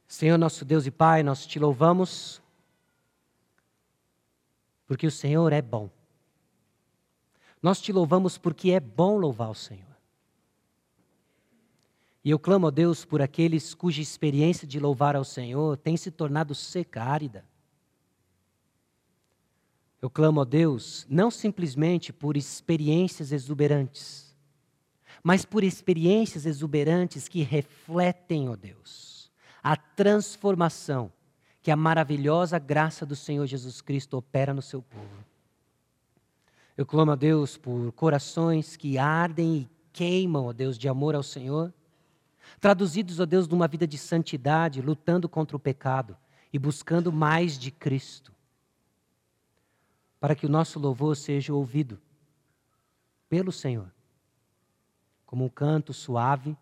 [0.07, 2.42] Senhor, nosso Deus e Pai, nós te louvamos
[4.93, 5.89] porque o Senhor é bom.
[7.59, 9.97] Nós te louvamos porque é bom louvar o Senhor.
[12.23, 16.11] E eu clamo a Deus por aqueles cuja experiência de louvar ao Senhor tem se
[16.11, 17.43] tornado seca, árida.
[19.99, 24.37] Eu clamo a Deus não simplesmente por experiências exuberantes,
[25.23, 29.31] mas por experiências exuberantes que refletem, ó Deus,
[29.63, 31.11] a transformação
[31.64, 35.26] que a maravilhosa graça do Senhor Jesus Cristo opera no seu povo.
[36.76, 41.24] Eu clamo a Deus por corações que ardem e queimam, ó Deus, de amor ao
[41.24, 41.74] Senhor,
[42.59, 46.18] traduzidos, ó Deus, numa vida de santidade, lutando contra o pecado
[46.51, 48.34] e buscando mais de Cristo
[50.20, 51.99] para que o nosso louvor seja ouvido
[53.28, 53.91] pelo Senhor,
[55.26, 56.57] como um canto suave,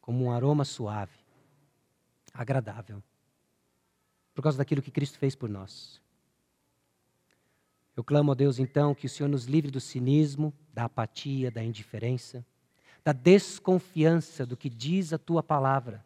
[0.00, 1.18] como um aroma suave,
[2.32, 3.02] agradável,
[4.40, 6.00] por causa daquilo que Cristo fez por nós.
[7.94, 11.62] Eu clamo a Deus então que o Senhor nos livre do cinismo, da apatia, da
[11.62, 12.42] indiferença,
[13.04, 16.02] da desconfiança do que diz a tua palavra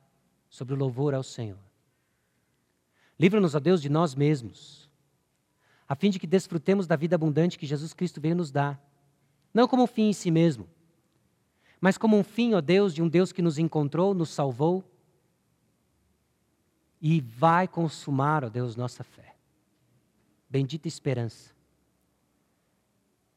[0.51, 1.61] sobre o louvor ao Senhor.
[3.20, 4.91] Livra-nos, a Deus, de nós mesmos
[5.87, 8.82] a fim de que desfrutemos da vida abundante que Jesus Cristo veio nos dar.
[9.53, 10.68] Não como um fim em si mesmo,
[11.80, 14.82] mas como um fim, ó Deus, de um Deus que nos encontrou, nos salvou
[17.07, 19.36] e vai consumar, ó Deus, nossa fé.
[20.48, 21.52] bendita esperança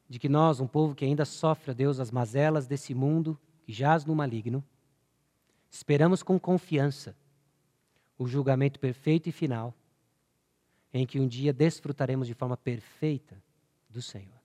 [0.07, 3.73] de que nós, um povo que ainda sofre, a Deus, as mazelas desse mundo que
[3.73, 4.63] jaz no maligno,
[5.69, 7.13] esperamos com confiança
[8.17, 9.73] o julgamento perfeito e final,
[10.93, 13.35] em que um dia desfrutaremos de forma perfeita
[13.89, 14.39] do Senhor.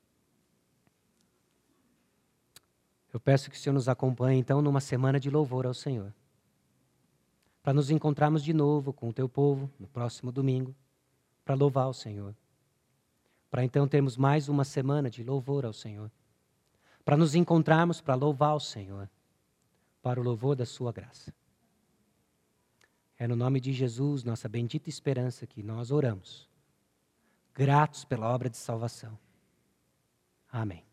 [3.12, 6.12] Eu peço que o Senhor nos acompanhe, então, numa semana de louvor ao Senhor.
[7.62, 10.74] Para nos encontrarmos de novo com o teu povo no próximo domingo,
[11.44, 12.34] para louvar o Senhor
[13.52, 16.10] para então termos mais uma semana de louvor ao Senhor,
[17.04, 19.10] para nos encontrarmos para louvar o Senhor,
[20.00, 21.34] para o louvor da Sua graça.
[23.18, 26.48] É no nome de Jesus, nossa bendita esperança, que nós oramos,
[27.52, 29.18] gratos pela obra de salvação.
[30.50, 30.91] Amém.